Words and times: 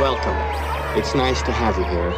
Welcome. 0.00 0.38
It's 0.98 1.14
nice 1.14 1.42
to 1.42 1.52
have 1.52 1.76
you 1.76 1.84
here. 1.84 2.10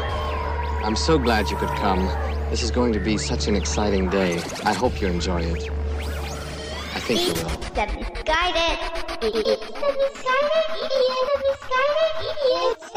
I'm 0.85 0.95
so 0.95 1.19
glad 1.19 1.51
you 1.51 1.57
could 1.57 1.69
come. 1.71 2.07
This 2.49 2.63
is 2.63 2.71
going 2.71 2.93
to 2.93 3.01
be 3.01 3.19
such 3.19 3.49
an 3.49 3.57
exciting 3.57 4.09
day. 4.09 4.41
I 4.65 4.73
hope 4.73 5.01
you 5.01 5.09
enjoy 5.09 5.43
it. 5.43 5.69
I 6.95 7.01
think 7.01 7.27
you 7.27 7.33
will. 7.35 7.49
The 7.75 7.87
misguided 7.99 8.79
idiot. 9.21 9.61
The 9.61 9.91
misguided 9.99 10.79
idiot. 10.79 11.27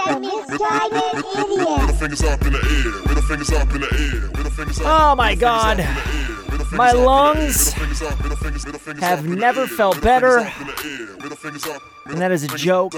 The 0.06 0.20
misguided 0.20 0.24
idiot. 0.24 0.46
The 0.46 0.54
misguided 0.54 1.26
idiot. 1.36 1.96
fingers 2.00 2.22
up 2.22 2.42
in 2.46 2.54
the 2.54 2.60
air. 2.60 3.08
Middle 3.08 3.24
fingers 3.24 3.52
up 3.54 3.74
in 3.74 3.82
the 3.82 3.88
air. 3.92 4.30
Middle 4.38 4.52
fingers 4.52 4.80
up. 4.82 4.86
Oh 4.86 5.16
my 5.16 5.34
god. 5.34 5.80
My 6.72 6.92
lungs 6.92 7.74
have 9.00 9.28
never 9.28 9.68
felt 9.68 10.02
better. 10.02 10.40
And 12.06 12.18
that 12.20 12.32
is 12.32 12.44
a 12.44 12.48
joke. 12.58 12.94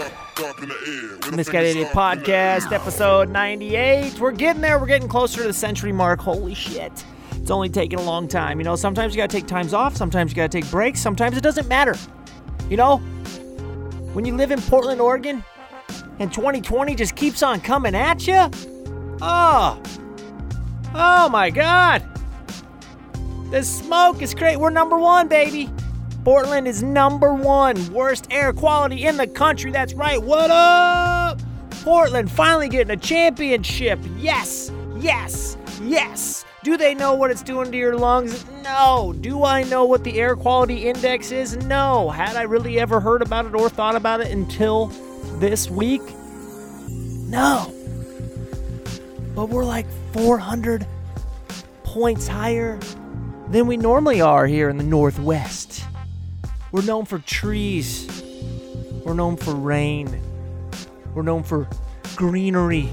Misguided 1.31 1.71
Idiot 1.71 1.89
Podcast, 1.91 2.71
episode 2.71 3.29
98. 3.29 4.19
We're 4.19 4.31
getting 4.31 4.61
there. 4.61 4.79
We're 4.79 4.87
getting 4.87 5.09
closer 5.09 5.41
to 5.41 5.47
the 5.47 5.53
century 5.53 5.91
mark. 5.91 6.19
Holy 6.19 6.53
shit. 6.53 7.05
It's 7.33 7.51
only 7.51 7.69
taking 7.69 7.99
a 7.99 8.03
long 8.03 8.27
time. 8.27 8.59
You 8.59 8.65
know, 8.65 8.75
sometimes 8.75 9.15
you 9.15 9.21
gotta 9.21 9.31
take 9.31 9.47
times 9.47 9.73
off, 9.73 9.95
sometimes 9.95 10.31
you 10.31 10.35
gotta 10.35 10.49
take 10.49 10.69
breaks, 10.69 10.99
sometimes 10.99 11.37
it 11.37 11.41
doesn't 11.41 11.67
matter. 11.67 11.95
You 12.69 12.77
know, 12.77 12.97
when 14.13 14.25
you 14.25 14.35
live 14.35 14.51
in 14.51 14.61
Portland, 14.61 14.99
Oregon, 14.99 15.43
and 16.19 16.33
2020 16.33 16.95
just 16.95 17.15
keeps 17.15 17.43
on 17.43 17.61
coming 17.61 17.95
at 17.95 18.27
you, 18.27 18.33
oh, 19.21 19.21
ah. 19.21 19.79
oh 20.93 21.29
my 21.29 21.49
god. 21.49 22.16
The 23.49 23.63
smoke 23.63 24.21
is 24.21 24.33
great. 24.33 24.57
We're 24.57 24.71
number 24.71 24.97
one, 24.97 25.29
baby. 25.29 25.69
Portland 26.25 26.67
is 26.67 26.83
number 26.83 27.33
one. 27.33 27.93
Worst 27.93 28.27
air 28.29 28.51
quality 28.51 29.05
in 29.05 29.15
the 29.15 29.25
country. 29.25 29.71
That's 29.71 29.93
right. 29.93 30.21
What 30.21 30.51
up? 30.51 31.39
Portland 31.83 32.29
finally 32.29 32.67
getting 32.67 32.91
a 32.91 32.97
championship. 32.97 33.99
Yes, 34.17 34.69
yes, 34.97 35.55
yes. 35.81 36.43
Do 36.63 36.75
they 36.75 36.93
know 36.93 37.13
what 37.13 37.31
it's 37.31 37.41
doing 37.41 37.71
to 37.71 37.77
your 37.77 37.97
lungs? 37.97 38.45
No. 38.63 39.15
Do 39.21 39.45
I 39.45 39.63
know 39.63 39.85
what 39.85 40.03
the 40.03 40.19
air 40.19 40.35
quality 40.35 40.89
index 40.89 41.31
is? 41.31 41.55
No. 41.65 42.09
Had 42.09 42.35
I 42.35 42.41
really 42.41 42.77
ever 42.81 42.99
heard 42.99 43.21
about 43.21 43.45
it 43.45 43.55
or 43.55 43.69
thought 43.69 43.95
about 43.95 44.19
it 44.19 44.29
until 44.29 44.87
this 45.39 45.69
week? 45.69 46.01
No. 46.89 47.73
But 49.33 49.47
we're 49.47 49.63
like 49.63 49.87
400 50.11 50.85
points 51.85 52.27
higher 52.27 52.77
than 53.49 53.67
we 53.67 53.77
normally 53.77 54.21
are 54.21 54.45
here 54.45 54.69
in 54.69 54.77
the 54.77 54.83
Northwest. 54.83 55.83
We're 56.71 56.83
known 56.83 57.05
for 57.05 57.19
trees. 57.19 58.07
We're 59.05 59.13
known 59.13 59.37
for 59.37 59.55
rain. 59.55 60.21
We're 61.13 61.23
known 61.23 61.43
for 61.43 61.67
greenery. 62.15 62.89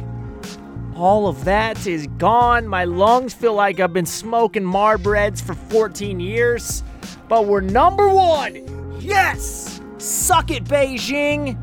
All 0.94 1.26
of 1.26 1.44
that 1.44 1.86
is 1.86 2.06
gone. 2.18 2.68
My 2.68 2.84
lungs 2.84 3.34
feel 3.34 3.54
like 3.54 3.80
I've 3.80 3.92
been 3.92 4.06
smoking 4.06 4.62
Marbreds 4.62 5.42
for 5.42 5.54
14 5.54 6.20
years. 6.20 6.84
But 7.28 7.46
we're 7.46 7.60
number 7.60 8.08
one. 8.08 9.00
Yes! 9.00 9.80
Suck 9.98 10.50
it, 10.50 10.64
Beijing! 10.64 11.56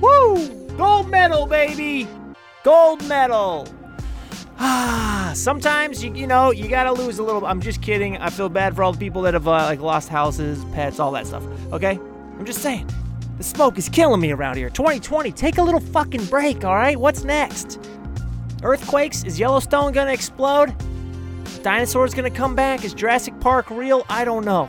Woo! 0.00 0.48
Gold 0.76 1.10
medal, 1.10 1.46
baby! 1.46 2.08
Gold 2.62 3.04
medal! 3.06 3.68
Ah, 4.60 5.17
sometimes 5.34 6.02
you 6.04 6.12
you 6.14 6.26
know 6.26 6.50
you 6.50 6.68
gotta 6.68 6.92
lose 6.92 7.18
a 7.18 7.22
little. 7.22 7.44
I'm 7.46 7.60
just 7.60 7.82
kidding. 7.82 8.16
I 8.18 8.30
feel 8.30 8.48
bad 8.48 8.76
for 8.76 8.82
all 8.82 8.92
the 8.92 8.98
people 8.98 9.22
that 9.22 9.34
have 9.34 9.48
uh, 9.48 9.50
like 9.50 9.80
lost 9.80 10.08
houses, 10.08 10.64
pets, 10.72 10.98
all 11.00 11.12
that 11.12 11.26
stuff. 11.26 11.44
Okay, 11.72 11.98
I'm 12.38 12.44
just 12.44 12.60
saying. 12.62 12.88
The 13.38 13.44
smoke 13.44 13.78
is 13.78 13.88
killing 13.88 14.20
me 14.20 14.32
around 14.32 14.56
here. 14.56 14.68
2020, 14.68 15.30
take 15.32 15.58
a 15.58 15.62
little 15.62 15.80
fucking 15.80 16.24
break. 16.26 16.64
All 16.64 16.74
right, 16.74 16.98
what's 16.98 17.22
next? 17.22 17.78
Earthquakes? 18.62 19.24
Is 19.24 19.38
Yellowstone 19.38 19.92
gonna 19.92 20.12
explode? 20.12 20.74
Dinosaurs 21.62 22.14
gonna 22.14 22.30
come 22.30 22.54
back? 22.54 22.84
Is 22.84 22.94
Jurassic 22.94 23.38
Park 23.40 23.70
real? 23.70 24.04
I 24.08 24.24
don't 24.24 24.44
know. 24.44 24.68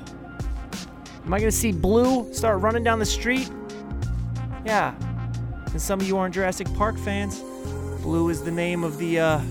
Am 1.25 1.33
I 1.33 1.39
gonna 1.39 1.51
see 1.51 1.72
Blue 1.72 2.31
start 2.33 2.62
running 2.62 2.83
down 2.83 3.00
the 3.00 3.06
street? 3.06 3.50
Yeah. 4.66 4.94
And 5.72 5.81
some 5.81 6.00
of 6.00 6.07
you 6.07 6.17
aren't 6.17 6.33
Jurassic 6.33 6.72
Park 6.73 6.97
fans. 6.97 7.39
Blue 8.01 8.29
is 8.29 8.41
the 8.44 8.51
name 8.51 8.83
of 8.83 8.97
the 8.97 9.19
uh, 9.19 9.41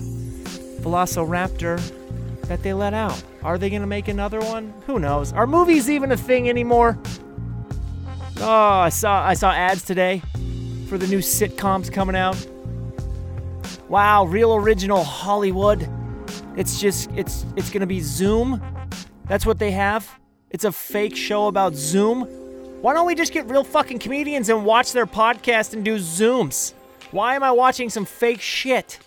Velociraptor 0.79 1.79
that 2.47 2.63
they 2.63 2.73
let 2.73 2.93
out. 2.93 3.21
Are 3.43 3.57
they 3.57 3.69
gonna 3.69 3.87
make 3.87 4.07
another 4.07 4.39
one? 4.39 4.73
Who 4.87 4.99
knows? 4.99 5.31
Are 5.33 5.47
movies 5.47 5.89
even 5.89 6.11
a 6.11 6.17
thing 6.17 6.49
anymore? 6.49 6.97
Oh, 8.41 8.79
I 8.79 8.89
saw 8.89 9.25
I 9.25 9.33
saw 9.33 9.51
ads 9.51 9.83
today 9.83 10.21
for 10.87 10.97
the 10.97 11.07
new 11.07 11.19
sitcoms 11.19 11.91
coming 11.91 12.15
out. 12.15 12.37
Wow, 13.87 14.25
real 14.25 14.53
original 14.55 15.03
Hollywood. 15.03 15.87
It's 16.55 16.79
just 16.79 17.11
it's 17.11 17.45
it's 17.55 17.69
gonna 17.69 17.87
be 17.87 17.99
Zoom. 17.99 18.61
That's 19.27 19.45
what 19.45 19.59
they 19.59 19.71
have. 19.71 20.09
It's 20.49 20.65
a 20.65 20.71
fake 20.71 21.15
show 21.15 21.47
about 21.47 21.75
Zoom. 21.75 22.21
Why 22.81 22.93
don't 22.93 23.05
we 23.05 23.13
just 23.13 23.33
get 23.33 23.45
real 23.47 23.63
fucking 23.63 23.99
comedians 23.99 24.49
and 24.49 24.65
watch 24.65 24.93
their 24.93 25.05
podcast 25.05 25.73
and 25.73 25.83
do 25.85 25.97
Zooms? 25.97 26.73
Why 27.11 27.35
am 27.35 27.43
I 27.43 27.51
watching 27.51 27.89
some 27.89 28.05
fake 28.05 28.41
shit? 28.41 28.99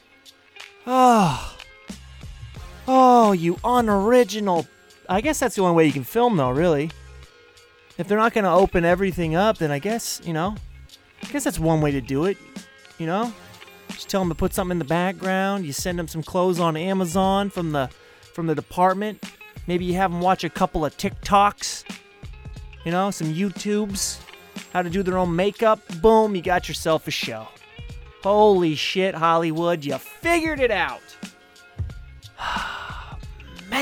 Oh. 0.87 1.56
Oh, 2.88 3.32
you 3.32 3.59
unoriginal. 3.65 4.66
I 5.09 5.20
guess 5.20 5.38
that's 5.38 5.56
the 5.56 5.62
only 5.62 5.75
way 5.75 5.87
you 5.87 5.93
can 5.93 6.04
film, 6.04 6.37
though, 6.37 6.50
really. 6.50 6.91
If 7.98 8.09
they're 8.09 8.19
not 8.19 8.32
going 8.32 8.44
to 8.44 8.50
open 8.50 8.84
everything 8.84 9.34
up, 9.34 9.59
then 9.59 9.70
I 9.70 9.78
guess, 9.78 10.20
you 10.25 10.32
know, 10.32 10.56
I 11.22 11.26
guess 11.26 11.44
that's 11.44 11.59
one 11.59 11.81
way 11.81 11.93
to 11.93 12.00
do 12.00 12.25
it. 12.25 12.38
You 12.98 13.06
know? 13.06 13.32
Just 13.88 14.09
tell 14.09 14.20
them 14.20 14.31
to 14.31 14.34
put 14.34 14.54
something 14.54 14.72
in 14.72 14.78
the 14.78 14.84
background. 14.84 15.66
You 15.66 15.72
send 15.72 15.98
them 15.98 16.09
some 16.09 16.22
clothes 16.22 16.59
on 16.59 16.76
Amazon 16.76 17.50
from 17.50 17.72
the 17.72 17.91
from 18.32 18.47
the 18.47 18.54
department. 18.54 19.22
Maybe 19.66 19.84
you 19.84 19.94
have 19.94 20.10
them 20.10 20.20
watch 20.20 20.44
a 20.44 20.50
couple 20.50 20.84
of 20.84 20.97
TikToks. 20.97 21.84
You 22.84 22.91
know, 22.93 23.10
some 23.10 23.32
YouTubes. 23.32 24.20
How 24.72 24.82
to 24.82 24.91
do 24.91 25.03
their 25.03 25.19
own 25.19 25.37
makeup. 25.37 25.81
Boom, 26.00 26.34
you 26.34 26.43
got 26.43 26.69
yourself 26.69 27.06
a 27.06 27.10
show. 27.10 27.47
Holy 28.22 28.75
shit, 28.75 29.14
Hollywood, 29.14 29.84
you 29.84 29.99
figured 29.99 30.60
it 30.60 30.70
out. 30.70 31.03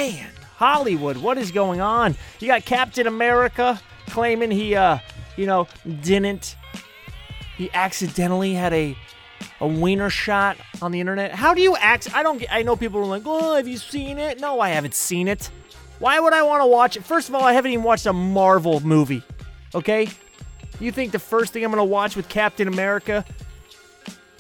Man, 0.01 0.31
Hollywood, 0.57 1.19
what 1.19 1.37
is 1.37 1.51
going 1.51 1.83
on? 1.83 2.17
You 2.39 2.47
got 2.47 2.65
Captain 2.65 3.07
America 3.07 3.79
claiming 4.09 4.51
he, 4.51 4.75
uh, 4.75 4.97
you 5.37 5.45
know, 5.45 5.69
didn't. 6.01 6.57
He 7.59 7.71
accidentally 7.75 8.55
had 8.55 8.73
a 8.73 8.97
a 9.61 9.69
wiener 9.69 10.09
shot 10.09 10.57
on 10.81 10.91
the 10.91 11.01
internet. 11.01 11.33
How 11.33 11.53
do 11.53 11.61
you 11.61 11.77
act? 11.77 12.15
I 12.15 12.23
don't. 12.23 12.39
get- 12.39 12.51
I 12.51 12.63
know 12.63 12.77
people 12.77 12.99
are 13.01 13.05
like, 13.05 13.25
"Oh, 13.27 13.57
have 13.57 13.69
you 13.69 13.77
seen 13.77 14.17
it?" 14.19 14.41
No, 14.41 14.59
I 14.59 14.71
haven't 14.71 14.95
seen 14.95 15.29
it. 15.29 15.51
Why 15.99 16.19
would 16.19 16.33
I 16.33 16.45
want 16.45 16.63
to 16.63 16.67
watch 16.67 16.97
it? 16.97 17.05
First 17.05 17.29
of 17.29 17.35
all, 17.35 17.45
I 17.45 17.53
haven't 17.53 17.73
even 17.73 17.85
watched 17.85 18.07
a 18.07 18.15
Marvel 18.15 18.81
movie. 18.81 19.23
Okay, 19.75 20.09
you 20.81 20.93
think 20.93 21.13
the 21.13 21.19
first 21.19 21.53
thing 21.53 21.63
I'm 21.63 21.71
gonna 21.71 21.85
watch 21.85 22.17
with 22.17 22.27
Captain 22.31 22.69
America 22.69 23.23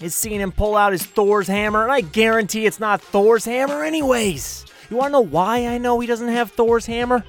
is 0.00 0.14
seeing 0.14 0.40
him 0.40 0.52
pull 0.52 0.74
out 0.74 0.92
his 0.92 1.04
Thor's 1.04 1.48
hammer, 1.48 1.82
and 1.82 1.92
I 1.92 2.00
guarantee 2.00 2.64
it's 2.64 2.80
not 2.80 3.02
Thor's 3.02 3.44
hammer, 3.44 3.84
anyways. 3.84 4.64
You 4.90 4.96
wanna 4.96 5.12
know 5.12 5.20
why 5.20 5.66
I 5.66 5.78
know 5.78 6.00
he 6.00 6.06
doesn't 6.06 6.28
have 6.28 6.50
Thor's 6.50 6.86
hammer? 6.86 7.24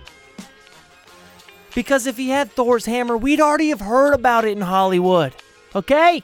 Because 1.76 2.08
if 2.08 2.18
he 2.18 2.30
had 2.30 2.52
Thor's 2.52 2.86
hammer, 2.86 3.16
we'd 3.16 3.40
already 3.40 3.70
have 3.70 3.80
heard 3.80 4.14
about 4.14 4.46
it 4.46 4.58
in 4.58 4.62
Hollywood. 4.62 5.34
Okay? 5.76 6.24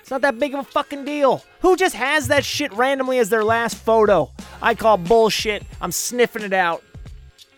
It's 0.00 0.10
not 0.10 0.20
that 0.20 0.38
big 0.38 0.54
of 0.54 0.60
a 0.60 0.64
fucking 0.64 1.04
deal. 1.04 1.42
Who 1.60 1.76
just 1.76 1.94
has 1.94 2.28
that 2.28 2.44
shit 2.44 2.72
randomly 2.72 3.18
as 3.18 3.30
their 3.30 3.44
last 3.44 3.76
photo? 3.76 4.30
I 4.62 4.74
call 4.74 4.96
bullshit. 4.96 5.64
I'm 5.80 5.92
sniffing 5.92 6.42
it 6.42 6.52
out. 6.52 6.82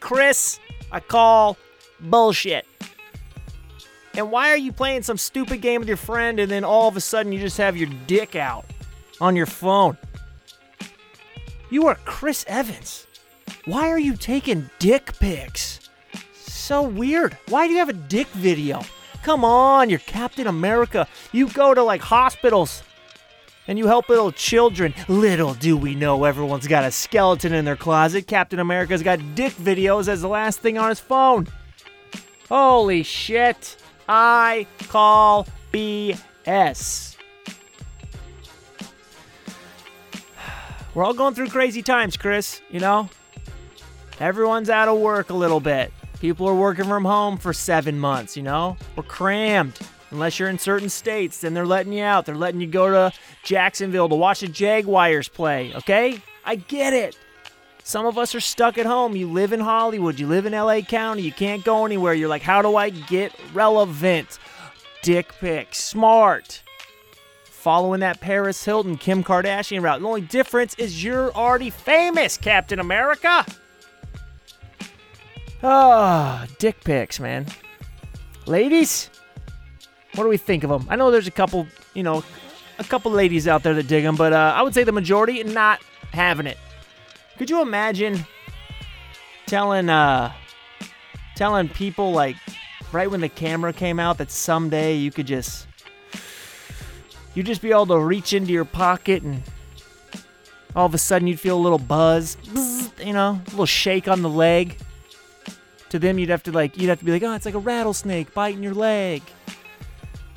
Chris, 0.00 0.58
I 0.90 1.00
call 1.00 1.58
bullshit. 2.00 2.66
And 4.14 4.30
why 4.32 4.50
are 4.50 4.56
you 4.56 4.72
playing 4.72 5.02
some 5.02 5.18
stupid 5.18 5.60
game 5.60 5.80
with 5.80 5.88
your 5.88 5.96
friend 5.96 6.40
and 6.40 6.50
then 6.50 6.64
all 6.64 6.88
of 6.88 6.96
a 6.96 7.00
sudden 7.00 7.30
you 7.32 7.38
just 7.38 7.58
have 7.58 7.76
your 7.76 7.88
dick 8.06 8.34
out 8.34 8.64
on 9.20 9.36
your 9.36 9.46
phone? 9.46 9.96
You 11.70 11.86
are 11.86 11.94
Chris 12.04 12.44
Evans. 12.48 13.06
Why 13.64 13.90
are 13.90 13.98
you 13.98 14.16
taking 14.16 14.68
dick 14.80 15.16
pics? 15.20 15.88
So 16.34 16.82
weird. 16.82 17.38
Why 17.48 17.68
do 17.68 17.72
you 17.72 17.78
have 17.78 17.88
a 17.88 17.92
dick 17.92 18.26
video? 18.28 18.82
Come 19.22 19.44
on, 19.44 19.88
you're 19.88 20.00
Captain 20.00 20.48
America. 20.48 21.06
You 21.30 21.48
go 21.48 21.72
to 21.72 21.82
like 21.84 22.00
hospitals 22.00 22.82
and 23.68 23.78
you 23.78 23.86
help 23.86 24.08
little 24.08 24.32
children. 24.32 24.92
Little 25.06 25.54
do 25.54 25.76
we 25.76 25.94
know 25.94 26.24
everyone's 26.24 26.66
got 26.66 26.82
a 26.82 26.90
skeleton 26.90 27.52
in 27.52 27.64
their 27.64 27.76
closet. 27.76 28.26
Captain 28.26 28.58
America's 28.58 29.04
got 29.04 29.20
dick 29.36 29.52
videos 29.52 30.08
as 30.08 30.22
the 30.22 30.28
last 30.28 30.58
thing 30.58 30.76
on 30.76 30.88
his 30.88 30.98
phone. 30.98 31.46
Holy 32.48 33.04
shit. 33.04 33.76
I 34.08 34.66
call 34.88 35.46
BS. 35.72 37.09
We're 41.00 41.06
all 41.06 41.14
going 41.14 41.32
through 41.32 41.48
crazy 41.48 41.82
times, 41.82 42.18
Chris, 42.18 42.60
you 42.68 42.78
know? 42.78 43.08
Everyone's 44.18 44.68
out 44.68 44.86
of 44.86 44.98
work 44.98 45.30
a 45.30 45.34
little 45.34 45.58
bit. 45.58 45.94
People 46.20 46.46
are 46.46 46.54
working 46.54 46.84
from 46.84 47.06
home 47.06 47.38
for 47.38 47.54
seven 47.54 47.98
months, 47.98 48.36
you 48.36 48.42
know? 48.42 48.76
We're 48.96 49.04
crammed. 49.04 49.78
Unless 50.10 50.38
you're 50.38 50.50
in 50.50 50.58
certain 50.58 50.90
states, 50.90 51.40
then 51.40 51.54
they're 51.54 51.64
letting 51.64 51.94
you 51.94 52.04
out. 52.04 52.26
They're 52.26 52.34
letting 52.34 52.60
you 52.60 52.66
go 52.66 52.90
to 52.90 53.16
Jacksonville 53.44 54.10
to 54.10 54.14
watch 54.14 54.40
the 54.40 54.48
Jaguars 54.48 55.26
play, 55.26 55.72
okay? 55.74 56.20
I 56.44 56.56
get 56.56 56.92
it. 56.92 57.16
Some 57.82 58.04
of 58.04 58.18
us 58.18 58.34
are 58.34 58.40
stuck 58.40 58.76
at 58.76 58.84
home. 58.84 59.16
You 59.16 59.32
live 59.32 59.54
in 59.54 59.60
Hollywood, 59.60 60.20
you 60.20 60.26
live 60.26 60.44
in 60.44 60.52
LA 60.52 60.82
County, 60.82 61.22
you 61.22 61.32
can't 61.32 61.64
go 61.64 61.86
anywhere. 61.86 62.12
You're 62.12 62.28
like, 62.28 62.42
how 62.42 62.60
do 62.60 62.76
I 62.76 62.90
get 62.90 63.32
relevant? 63.54 64.38
Dick 65.00 65.32
pic. 65.40 65.74
Smart. 65.74 66.62
Following 67.60 68.00
that 68.00 68.20
Paris 68.20 68.64
Hilton, 68.64 68.96
Kim 68.96 69.22
Kardashian 69.22 69.82
route. 69.82 70.00
The 70.00 70.06
only 70.06 70.22
difference 70.22 70.74
is 70.76 71.04
you're 71.04 71.30
already 71.32 71.68
famous, 71.68 72.38
Captain 72.38 72.80
America. 72.80 73.44
Ah, 75.62 76.46
dick 76.58 76.82
pics, 76.82 77.20
man. 77.20 77.44
Ladies, 78.46 79.10
what 80.14 80.24
do 80.24 80.30
we 80.30 80.38
think 80.38 80.64
of 80.64 80.70
them? 80.70 80.86
I 80.88 80.96
know 80.96 81.10
there's 81.10 81.26
a 81.26 81.30
couple, 81.30 81.66
you 81.92 82.02
know, 82.02 82.24
a 82.78 82.84
couple 82.84 83.12
ladies 83.12 83.46
out 83.46 83.62
there 83.62 83.74
that 83.74 83.88
dig 83.88 84.04
them, 84.04 84.16
but 84.16 84.32
uh, 84.32 84.54
I 84.56 84.62
would 84.62 84.72
say 84.72 84.82
the 84.82 84.92
majority 84.92 85.42
not 85.44 85.82
having 86.14 86.46
it. 86.46 86.56
Could 87.36 87.50
you 87.50 87.60
imagine 87.60 88.24
telling 89.46 89.90
uh 89.90 90.32
telling 91.36 91.68
people 91.68 92.12
like 92.12 92.36
right 92.90 93.10
when 93.10 93.20
the 93.20 93.28
camera 93.28 93.74
came 93.74 94.00
out 94.00 94.16
that 94.16 94.30
someday 94.30 94.94
you 94.94 95.10
could 95.10 95.26
just 95.26 95.66
you'd 97.34 97.46
just 97.46 97.62
be 97.62 97.70
able 97.70 97.86
to 97.86 97.98
reach 97.98 98.32
into 98.32 98.52
your 98.52 98.64
pocket 98.64 99.22
and 99.22 99.42
all 100.74 100.86
of 100.86 100.94
a 100.94 100.98
sudden 100.98 101.28
you'd 101.28 101.40
feel 101.40 101.56
a 101.56 101.60
little 101.60 101.78
buzz, 101.78 102.36
you 103.04 103.12
know, 103.12 103.40
a 103.46 103.50
little 103.50 103.66
shake 103.66 104.08
on 104.08 104.22
the 104.22 104.28
leg. 104.28 104.76
To 105.90 105.98
them 105.98 106.18
you'd 106.18 106.28
have 106.28 106.44
to 106.44 106.52
like 106.52 106.78
you'd 106.78 106.88
have 106.88 107.00
to 107.00 107.04
be 107.04 107.10
like, 107.10 107.22
"Oh, 107.22 107.34
it's 107.34 107.44
like 107.44 107.54
a 107.54 107.58
rattlesnake 107.58 108.32
biting 108.32 108.62
your 108.62 108.74
leg." 108.74 109.22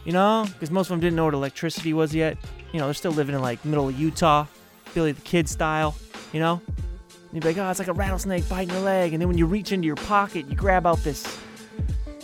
You 0.03 0.11
know? 0.11 0.45
Because 0.51 0.71
most 0.71 0.87
of 0.87 0.89
them 0.89 0.99
didn't 0.99 1.15
know 1.15 1.25
what 1.25 1.33
electricity 1.33 1.93
was 1.93 2.13
yet. 2.13 2.37
You 2.71 2.79
know, 2.79 2.85
they're 2.85 2.93
still 2.95 3.11
living 3.11 3.35
in 3.35 3.41
like 3.41 3.63
middle 3.63 3.87
of 3.87 3.99
Utah, 3.99 4.47
Billy 4.93 5.11
the 5.11 5.21
Kid 5.21 5.47
style, 5.47 5.95
you 6.33 6.39
know? 6.39 6.59
And 6.65 7.33
you'd 7.33 7.41
be 7.41 7.49
like, 7.49 7.57
oh, 7.57 7.69
it's 7.69 7.79
like 7.79 7.87
a 7.87 7.93
rattlesnake 7.93 8.49
biting 8.49 8.73
your 8.73 8.83
leg. 8.83 9.13
And 9.13 9.21
then 9.21 9.27
when 9.27 9.37
you 9.37 9.45
reach 9.45 9.71
into 9.71 9.85
your 9.85 9.95
pocket, 9.95 10.47
you 10.49 10.55
grab 10.55 10.85
out 10.85 10.97
this 11.03 11.23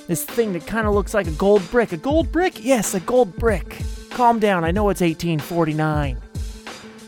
this 0.08 0.26
thing 0.26 0.54
that 0.54 0.66
kind 0.66 0.88
of 0.88 0.96
looks 0.96 1.14
like 1.14 1.28
a 1.28 1.32
gold 1.32 1.62
brick. 1.70 1.92
A 1.92 1.98
gold 1.98 2.32
brick? 2.32 2.64
Yes, 2.64 2.96
a 2.96 3.00
gold 3.00 3.36
brick. 3.38 3.78
Calm 4.20 4.38
down. 4.38 4.66
I 4.66 4.72
know 4.72 4.90
it's 4.90 5.00
1849. 5.00 6.18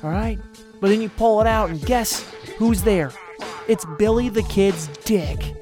All 0.02 0.10
right? 0.10 0.40
But 0.80 0.88
then 0.88 1.02
you 1.02 1.10
pull 1.10 1.42
it 1.42 1.46
out 1.46 1.70
and 1.70 1.86
guess 1.86 2.26
who's 2.58 2.84
there? 2.84 3.12
It's 3.68 3.84
Billy 3.98 4.30
the 4.30 4.44
Kid's 4.44 4.88
dick. 5.04 5.54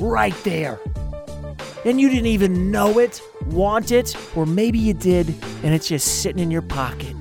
Right 0.00 0.34
there. 0.42 0.80
And 1.84 2.00
you 2.00 2.08
didn't 2.08 2.26
even 2.26 2.72
know 2.72 2.98
it, 2.98 3.22
want 3.46 3.92
it, 3.92 4.16
or 4.34 4.44
maybe 4.44 4.76
you 4.76 4.92
did, 4.92 5.28
and 5.62 5.72
it's 5.72 5.86
just 5.86 6.20
sitting 6.20 6.42
in 6.42 6.50
your 6.50 6.62
pocket. 6.62 7.14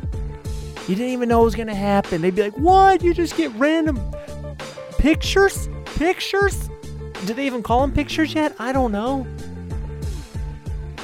You 0.88 0.96
didn't 0.96 1.14
even 1.14 1.30
know 1.30 1.42
it 1.42 1.46
was 1.46 1.56
gonna 1.56 1.76
happen. 1.76 2.24
They'd 2.24 2.34
be 2.34 2.42
like, 2.42 2.58
What? 2.58 3.04
You 3.04 3.14
just 3.14 3.38
get 3.38 3.52
random 3.58 4.02
pictures? 4.98 5.70
Pictures? 5.86 6.68
Do 7.28 7.36
they 7.36 7.46
even 7.46 7.62
call 7.62 7.82
them 7.82 7.92
pictures 7.92 8.34
yet? 8.34 8.56
I 8.58 8.72
don't 8.72 8.92
know. 8.92 9.28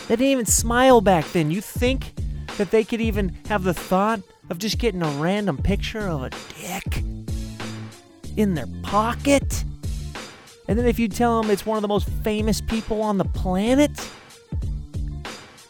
They 0.07 0.15
didn't 0.15 0.31
even 0.31 0.45
smile 0.45 1.01
back 1.01 1.25
then. 1.31 1.50
You 1.50 1.61
think 1.61 2.13
that 2.57 2.71
they 2.71 2.83
could 2.83 3.01
even 3.01 3.38
have 3.47 3.63
the 3.63 3.73
thought 3.73 4.21
of 4.50 4.57
just 4.57 4.77
getting 4.77 5.01
a 5.01 5.09
random 5.11 5.57
picture 5.57 6.07
of 6.07 6.23
a 6.23 6.29
dick 6.59 7.03
in 8.35 8.53
their 8.55 8.67
pocket? 8.83 9.63
And 10.67 10.77
then 10.77 10.85
if 10.85 11.00
you 11.00 11.07
tell 11.07 11.41
them 11.41 11.51
it's 11.51 11.65
one 11.65 11.77
of 11.77 11.81
the 11.81 11.88
most 11.88 12.07
famous 12.23 12.61
people 12.61 13.01
on 13.01 13.17
the 13.17 13.25
planet, 13.25 13.91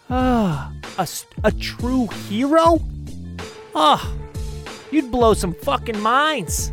ah, 0.09 0.73
a, 0.97 1.07
a 1.43 1.51
true 1.51 2.07
hero? 2.27 2.81
Ah, 3.75 4.11
you'd 4.91 5.11
blow 5.11 5.33
some 5.33 5.53
fucking 5.53 5.99
minds. 5.99 6.71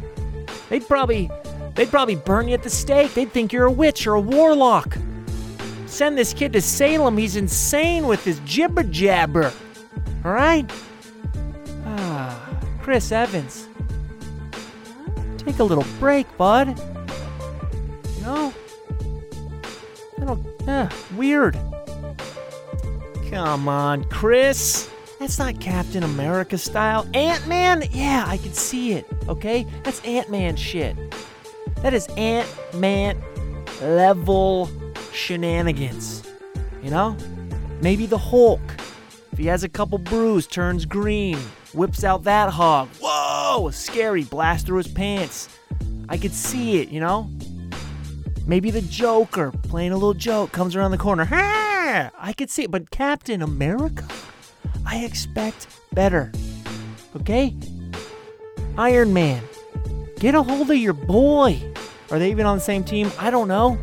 They'd 0.68 0.86
probably, 0.86 1.30
they'd 1.74 1.88
probably 1.88 2.16
burn 2.16 2.48
you 2.48 2.54
at 2.54 2.62
the 2.62 2.70
stake. 2.70 3.14
They'd 3.14 3.32
think 3.32 3.52
you're 3.52 3.66
a 3.66 3.72
witch 3.72 4.06
or 4.06 4.14
a 4.14 4.20
warlock. 4.20 4.96
Send 5.90 6.16
this 6.16 6.32
kid 6.32 6.52
to 6.52 6.62
Salem. 6.62 7.18
He's 7.18 7.34
insane 7.34 8.06
with 8.06 8.24
his 8.24 8.38
jibber 8.40 8.84
jabber. 8.84 9.52
All 10.24 10.32
right? 10.32 10.70
Ah, 11.84 12.48
Chris 12.80 13.10
Evans. 13.10 13.68
Take 15.36 15.58
a 15.58 15.64
little 15.64 15.84
break, 15.98 16.26
bud. 16.38 16.78
No. 18.22 18.54
Don't. 20.18 20.46
Ah, 20.68 20.88
weird. 21.16 21.58
Come 23.28 23.68
on, 23.68 24.04
Chris. 24.04 24.88
That's 25.18 25.40
not 25.40 25.60
Captain 25.60 26.04
America 26.04 26.56
style. 26.56 27.06
Ant 27.14 27.46
Man? 27.48 27.82
Yeah, 27.90 28.24
I 28.26 28.36
can 28.36 28.52
see 28.52 28.92
it. 28.92 29.06
Okay? 29.28 29.66
That's 29.82 30.00
Ant 30.04 30.30
Man 30.30 30.54
shit. 30.54 30.96
That 31.82 31.94
is 31.94 32.06
Ant 32.16 32.48
Man 32.74 33.20
level 33.82 34.70
shenanigans. 35.12 36.22
You 36.82 36.90
know? 36.90 37.16
Maybe 37.82 38.06
the 38.06 38.18
Hulk. 38.18 38.60
If 39.32 39.38
he 39.38 39.46
has 39.46 39.64
a 39.64 39.68
couple 39.68 39.98
brews, 39.98 40.46
turns 40.46 40.84
green, 40.84 41.38
whips 41.72 42.04
out 42.04 42.24
that 42.24 42.50
hog. 42.50 42.88
Whoa! 43.00 43.70
Scary, 43.70 44.24
blast 44.24 44.66
through 44.66 44.78
his 44.78 44.88
pants. 44.88 45.48
I 46.08 46.18
could 46.18 46.32
see 46.32 46.80
it, 46.80 46.88
you 46.88 47.00
know? 47.00 47.30
Maybe 48.46 48.70
the 48.70 48.82
Joker 48.82 49.52
playing 49.52 49.92
a 49.92 49.96
little 49.96 50.14
joke 50.14 50.50
comes 50.52 50.74
around 50.74 50.90
the 50.90 50.98
corner. 50.98 51.24
Ha! 51.24 52.10
I 52.18 52.32
could 52.32 52.50
see 52.50 52.64
it, 52.64 52.70
but 52.70 52.90
Captain 52.90 53.42
America? 53.42 54.06
I 54.84 55.04
expect 55.04 55.68
better. 55.92 56.32
Okay? 57.16 57.54
Iron 58.76 59.12
Man. 59.12 59.42
Get 60.18 60.34
a 60.34 60.42
hold 60.42 60.70
of 60.70 60.76
your 60.76 60.92
boy. 60.92 61.62
Are 62.10 62.18
they 62.18 62.30
even 62.30 62.44
on 62.46 62.58
the 62.58 62.62
same 62.62 62.82
team? 62.82 63.10
I 63.18 63.30
don't 63.30 63.48
know. 63.48 63.78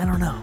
I 0.00 0.06
don't 0.06 0.18
know. 0.18 0.42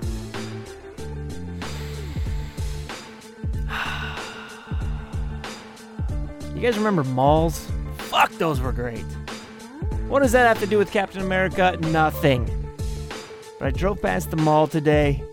You 6.53 6.61
guys 6.63 6.77
remember 6.77 7.03
malls? 7.03 7.69
Fuck, 7.97 8.31
those 8.33 8.61
were 8.61 8.71
great. 8.71 9.03
What 10.07 10.21
does 10.21 10.31
that 10.31 10.47
have 10.47 10.59
to 10.59 10.67
do 10.67 10.77
with 10.79 10.91
Captain 10.91 11.21
America? 11.21 11.77
Nothing. 11.81 12.49
But 13.59 13.67
I 13.67 13.71
drove 13.71 14.01
past 14.01 14.31
the 14.31 14.37
mall 14.37 14.67
today, 14.67 15.23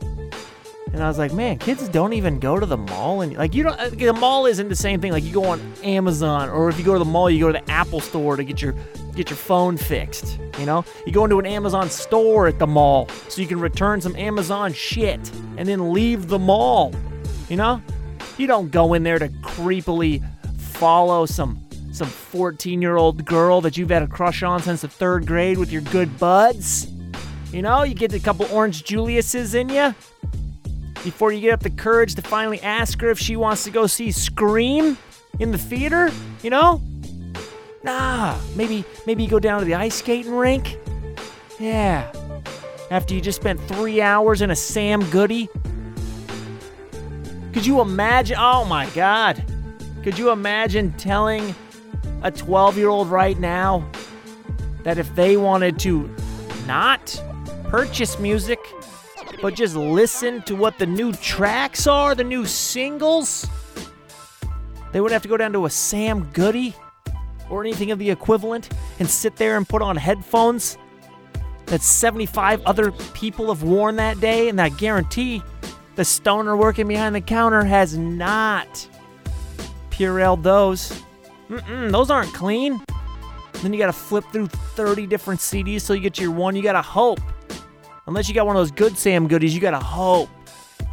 and 0.95 1.03
I 1.03 1.09
was 1.09 1.19
like, 1.19 1.33
man, 1.33 1.59
kids 1.59 1.89
don't 1.89 2.13
even 2.13 2.39
go 2.39 2.59
to 2.61 2.65
the 2.65 2.77
mall, 2.77 3.21
and 3.23 3.37
like 3.37 3.53
you 3.53 3.65
don't. 3.65 3.79
uh, 3.81 3.89
The 3.89 4.13
mall 4.13 4.47
isn't 4.47 4.69
the 4.69 4.77
same 4.77 5.01
thing. 5.01 5.11
Like 5.11 5.25
you 5.25 5.33
go 5.33 5.45
on 5.45 5.61
Amazon, 5.83 6.49
or 6.49 6.69
if 6.69 6.79
you 6.79 6.85
go 6.85 6.93
to 6.93 7.01
the 7.01 7.05
mall, 7.05 7.29
you 7.29 7.41
go 7.41 7.49
to 7.53 7.59
the 7.59 7.69
Apple 7.71 7.99
store 8.01 8.37
to 8.37 8.45
get 8.45 8.63
your 8.63 8.77
get 9.17 9.29
your 9.29 9.37
phone 9.37 9.77
fixed. 9.77 10.39
You 10.61 10.67
know, 10.67 10.85
you 11.05 11.11
go 11.13 11.25
into 11.25 11.41
an 11.41 11.47
Amazon 11.47 11.91
store 11.91 12.47
at 12.47 12.61
the 12.61 12.67
mall 12.69 13.09
so 13.29 13.43
you 13.43 13.49
can 13.49 13.59
return 13.59 14.01
some 14.01 14.15
Amazon 14.15 14.73
shit 14.73 15.19
and 15.57 15.69
then 15.69 15.93
leave 15.93 16.29
the 16.29 16.39
mall. 16.39 16.93
You 17.49 17.57
know, 17.57 17.83
you 18.39 18.47
don't 18.47 18.71
go 18.71 18.95
in 18.95 19.03
there 19.03 19.19
to 19.19 19.29
creepily 19.29 20.23
follow 20.59 21.27
some 21.27 21.61
some 21.93 22.09
14 22.09 22.81
year 22.81 22.97
old 22.97 23.25
girl 23.25 23.61
that 23.63 23.77
you've 23.77 23.91
had 23.91 24.03
a 24.05 24.09
crush 24.09 24.45
on 24.45 24.63
since 24.63 24.83
the 24.83 24.89
third 24.89 25.27
grade 25.27 25.59
with 25.59 25.73
your 25.73 25.83
good 25.83 26.17
buds. 26.21 26.87
You 27.53 27.63
know, 27.63 27.83
you 27.83 27.95
get 27.95 28.13
a 28.13 28.21
couple 28.21 28.47
orange 28.53 28.85
Juliuses 28.85 29.55
in 29.57 29.69
you 29.69 29.93
before 31.05 31.33
you 31.33 31.41
get 31.41 31.53
up 31.53 31.61
the 31.61 31.71
courage 31.71 32.15
to 32.17 32.23
finally 32.23 32.61
ask 32.63 33.01
her 33.01 33.11
if 33.11 33.19
she 33.19 33.37
wants 33.37 33.63
to 33.65 33.71
go 33.71 33.87
see 33.87 34.11
Scream 34.11 34.99
in 35.39 35.53
the 35.53 35.59
theater. 35.59 36.11
You 36.43 36.51
know, 36.51 36.83
nah. 37.83 38.37
Maybe 38.57 38.85
maybe 39.07 39.23
you 39.23 39.29
go 39.29 39.39
down 39.39 39.61
to 39.61 39.65
the 39.67 39.75
ice 39.75 39.97
skating 39.97 40.35
rink. 40.35 40.79
Yeah. 41.61 42.11
After 42.91 43.15
you 43.15 43.21
just 43.21 43.41
spent 43.41 43.61
three 43.63 44.01
hours 44.01 44.43
in 44.43 44.51
a 44.51 44.57
Sam 44.57 45.09
Goody. 45.11 45.49
Could 47.53 47.67
you 47.67 47.81
imagine? 47.81 48.37
Oh 48.39 48.65
my 48.65 48.89
God. 48.91 49.45
Could 50.03 50.19
you 50.19 50.31
imagine 50.31 50.93
telling 50.93 51.55
a 52.23 52.31
12 52.31 52.77
year 52.77 52.89
old 52.89 53.09
right 53.09 53.39
now 53.39 53.89
that 54.83 54.99
if 54.99 55.15
they 55.15 55.37
wanted 55.37 55.79
to 55.81 56.15
not 56.67 57.23
purchase 57.69 58.19
music, 58.19 58.59
but 59.41 59.55
just 59.55 59.77
listen 59.77 60.43
to 60.43 60.55
what 60.55 60.79
the 60.79 60.87
new 60.87 61.13
tracks 61.13 61.87
are, 61.87 62.15
the 62.15 62.25
new 62.25 62.47
singles, 62.47 63.47
they 64.93 65.01
would 65.01 65.13
have 65.13 65.23
to 65.23 65.29
go 65.29 65.37
down 65.37 65.53
to 65.53 65.67
a 65.67 65.71
Sam 65.71 66.29
Goody 66.33 66.75
or 67.51 67.61
anything 67.61 67.91
of 67.91 67.99
the 67.99 68.11
equivalent 68.11 68.71
and 68.99 69.09
sit 69.09 69.37
there 69.37 69.57
and 69.57 69.69
put 69.69 69.83
on 69.83 69.97
headphones 69.97 70.79
that 71.67 71.83
75 71.83 72.63
other 72.67 72.93
people 73.13 73.49
have 73.49 73.63
worn 73.63 73.97
that 73.97 74.21
day, 74.21 74.49
and 74.49 74.61
I 74.61 74.69
guarantee 74.69 75.43
the 75.97 76.05
stoner 76.05 76.57
working 76.57 76.89
behind 76.89 77.15
the 77.15 77.21
counter 77.21 77.65
has 77.65 77.97
not 77.97 78.89
Purelled 79.95 80.43
those. 80.43 81.03
Mm-mm, 81.49 81.93
those 81.93 82.11
aren't 82.11 82.35
clean. 82.35 82.83
Then 83.63 83.73
you 83.73 83.79
gotta 83.79 83.93
flip 83.93 84.25
through 84.33 84.49
30 84.49 85.07
different 85.07 85.39
CDs 85.41 85.87
till 85.87 85.95
you 85.95 86.03
get 86.03 86.19
your 86.19 86.33
one. 86.33 86.57
You 86.57 86.63
gotta 86.63 86.83
hope. 86.83 87.21
Unless 88.07 88.29
you 88.29 88.35
got 88.35 88.47
one 88.47 88.55
of 88.57 88.61
those 88.61 88.71
good 88.71 88.99
Sam 88.99 89.29
goodies, 89.29 89.55
you 89.55 89.61
gotta 89.61 89.79
hope 89.79 90.29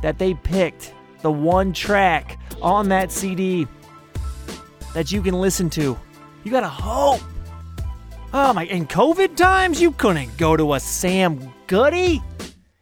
that 0.01 0.17
they 0.17 0.33
picked 0.33 0.93
the 1.21 1.31
one 1.31 1.73
track 1.73 2.39
on 2.61 2.87
that 2.89 3.11
CD 3.11 3.67
that 4.93 5.11
you 5.11 5.21
can 5.21 5.33
listen 5.33 5.69
to. 5.71 5.97
You 6.43 6.51
gotta 6.51 6.69
hope. 6.69 7.21
Oh 8.33 8.53
my! 8.53 8.63
In 8.65 8.87
COVID 8.87 9.35
times, 9.35 9.81
you 9.81 9.91
couldn't 9.91 10.37
go 10.37 10.55
to 10.55 10.73
a 10.75 10.79
Sam 10.79 11.53
Goody. 11.67 12.23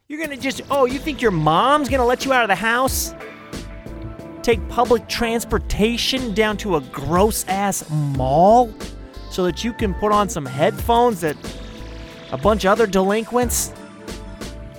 You're 0.07 0.21
gonna 0.21 0.37
just. 0.37 0.61
Oh, 0.69 0.85
you 0.85 0.99
think 0.99 1.21
your 1.21 1.31
mom's 1.31 1.89
gonna 1.89 2.05
let 2.05 2.23
you 2.23 2.31
out 2.31 2.43
of 2.43 2.49
the 2.49 2.55
house? 2.55 3.15
Take 4.43 4.65
public 4.69 5.07
transportation 5.07 6.35
down 6.35 6.55
to 6.57 6.75
a 6.75 6.81
gross 6.81 7.45
ass 7.47 7.89
mall 7.89 8.71
so 9.31 9.43
that 9.43 9.63
you 9.63 9.73
can 9.73 9.93
put 9.95 10.11
on 10.11 10.29
some 10.29 10.45
headphones 10.45 11.21
that 11.21 11.35
a 12.31 12.37
bunch 12.37 12.63
of 12.63 12.71
other 12.71 12.85
delinquents 12.85 13.73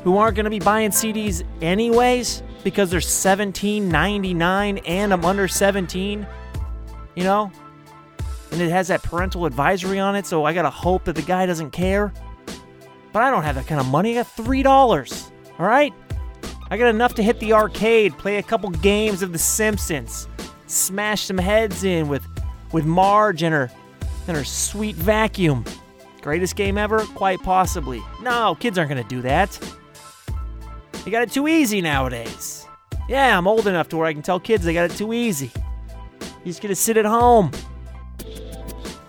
who 0.02 0.16
aren't 0.16 0.36
gonna 0.36 0.50
be 0.50 0.58
buying 0.58 0.90
CDs 0.90 1.44
anyways 1.60 2.42
because 2.64 2.90
they're 2.90 3.00
17.99 3.00 4.82
and 4.86 5.12
I'm 5.12 5.24
under 5.24 5.48
17. 5.48 6.26
You 7.16 7.24
know, 7.24 7.52
and 8.52 8.60
it 8.60 8.70
has 8.70 8.88
that 8.88 9.02
parental 9.02 9.46
advisory 9.46 9.98
on 9.98 10.16
it, 10.16 10.26
so 10.26 10.44
I 10.44 10.52
gotta 10.52 10.70
hope 10.70 11.04
that 11.04 11.16
the 11.16 11.22
guy 11.22 11.46
doesn't 11.46 11.70
care. 11.70 12.12
But 13.12 13.22
I 13.22 13.30
don't 13.30 13.42
have 13.42 13.56
that 13.56 13.66
kind 13.66 13.80
of 13.80 13.86
money. 13.88 14.12
I 14.12 14.22
got 14.22 14.28
three 14.28 14.62
dollars. 14.62 15.30
All 15.58 15.66
right, 15.66 15.92
I 16.70 16.76
got 16.76 16.88
enough 16.88 17.14
to 17.16 17.22
hit 17.22 17.40
the 17.40 17.52
arcade, 17.52 18.16
play 18.16 18.36
a 18.38 18.42
couple 18.42 18.70
games 18.70 19.22
of 19.22 19.32
The 19.32 19.38
Simpsons, 19.38 20.28
smash 20.66 21.24
some 21.24 21.38
heads 21.38 21.84
in 21.84 22.08
with 22.08 22.24
with 22.72 22.86
Marge 22.86 23.42
and 23.42 23.52
her 23.52 23.70
and 24.28 24.36
her 24.36 24.44
sweet 24.44 24.96
vacuum. 24.96 25.64
Greatest 26.22 26.54
game 26.54 26.78
ever? 26.78 27.00
Quite 27.00 27.42
possibly. 27.42 28.02
No, 28.22 28.56
kids 28.60 28.78
aren't 28.78 28.90
gonna 28.90 29.04
do 29.04 29.22
that. 29.22 29.58
They 31.04 31.10
got 31.10 31.22
it 31.22 31.32
too 31.32 31.48
easy 31.48 31.80
nowadays. 31.80 32.66
Yeah, 33.08 33.36
I'm 33.36 33.46
old 33.46 33.66
enough 33.66 33.88
to 33.90 33.96
where 33.96 34.06
I 34.06 34.12
can 34.12 34.22
tell 34.22 34.38
kids 34.38 34.64
they 34.64 34.74
got 34.74 34.90
it 34.90 34.96
too 34.96 35.12
easy. 35.12 35.50
You 36.20 36.46
just 36.46 36.62
gotta 36.62 36.74
sit 36.74 36.96
at 36.96 37.04
home. 37.04 37.50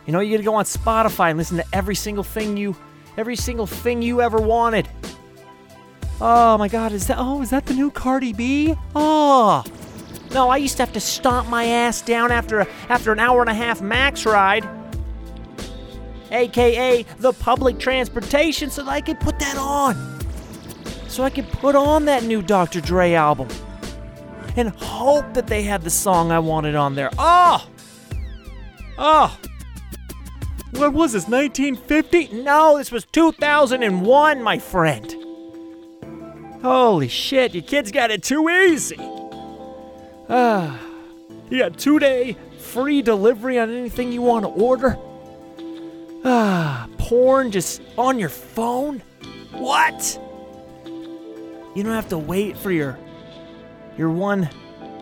You 0.06 0.14
know, 0.14 0.20
you 0.20 0.32
gotta 0.32 0.44
go 0.44 0.56
on 0.56 0.66
Spotify 0.66 1.30
and 1.30 1.38
listen 1.38 1.58
to 1.58 1.66
every 1.72 1.96
single 1.96 2.24
thing 2.24 2.58
you 2.58 2.76
every 3.18 3.36
single 3.36 3.68
thing 3.68 4.02
you 4.02 4.22
ever 4.22 4.40
wanted. 4.40 4.88
Oh 6.20 6.58
my 6.58 6.68
god, 6.68 6.92
is 6.92 7.08
that 7.08 7.18
oh, 7.20 7.42
is 7.42 7.50
that 7.52 7.66
the 7.66 7.74
new 7.74 7.92
Cardi 7.92 8.34
B? 8.34 8.76
Oh. 8.96 9.64
No, 10.34 10.50
I 10.50 10.58
used 10.58 10.78
to 10.78 10.84
have 10.84 10.94
to 10.94 11.00
stomp 11.00 11.50
my 11.50 11.66
ass 11.66 12.02
down 12.02 12.32
after 12.32 12.62
after 12.90 13.12
an 13.12 13.20
hour 13.20 13.42
and 13.42 13.50
a 13.50 13.54
half 13.54 13.82
max 13.82 14.26
ride. 14.26 14.68
AKA 16.32 17.04
the 17.20 17.34
public 17.34 17.78
transportation 17.78 18.70
so 18.70 18.84
that 18.84 18.92
I 18.92 19.02
could 19.02 19.20
put 19.20 19.38
that 19.40 19.58
on. 19.58 20.11
So 21.12 21.24
I 21.24 21.30
could 21.30 21.50
put 21.50 21.76
on 21.76 22.06
that 22.06 22.24
new 22.24 22.42
Dr. 22.42 22.80
Dre 22.80 23.12
album. 23.12 23.50
And 24.56 24.70
hope 24.70 25.34
that 25.34 25.46
they 25.46 25.64
had 25.64 25.82
the 25.82 25.90
song 25.90 26.32
I 26.32 26.40
wanted 26.40 26.74
on 26.74 26.96
there. 26.96 27.10
Oh! 27.18 27.68
Oh! 28.98 29.38
What 30.72 30.94
was 30.94 31.12
this, 31.12 31.28
1950? 31.28 32.44
No, 32.44 32.78
this 32.78 32.94
was 32.94 33.04
2001, 33.12 34.42
my 34.42 34.58
friend. 34.58 35.16
Holy 36.62 37.10
shit, 37.10 37.54
your 37.54 37.64
kids 37.64 37.92
got 37.92 38.10
it 38.10 38.24
too 38.24 38.48
easy. 38.48 38.96
Ah, 40.30 40.80
you 41.50 41.60
got 41.60 41.78
two 41.78 42.00
day 42.00 42.38
free 42.58 43.02
delivery 43.02 43.60
on 43.60 43.70
anything 43.70 44.14
you 44.14 44.22
want 44.22 44.46
to 44.46 44.50
order. 44.50 44.98
Ah, 46.24 46.88
porn 46.98 47.52
just 47.52 47.82
on 47.98 48.18
your 48.18 48.30
phone? 48.30 49.04
What? 49.52 50.18
You 51.76 51.84
don't 51.84 51.94
have 51.94 52.10
to 52.10 52.18
wait 52.18 52.58
for 52.58 52.72
your 52.72 52.98
your 53.98 54.10
one 54.10 54.50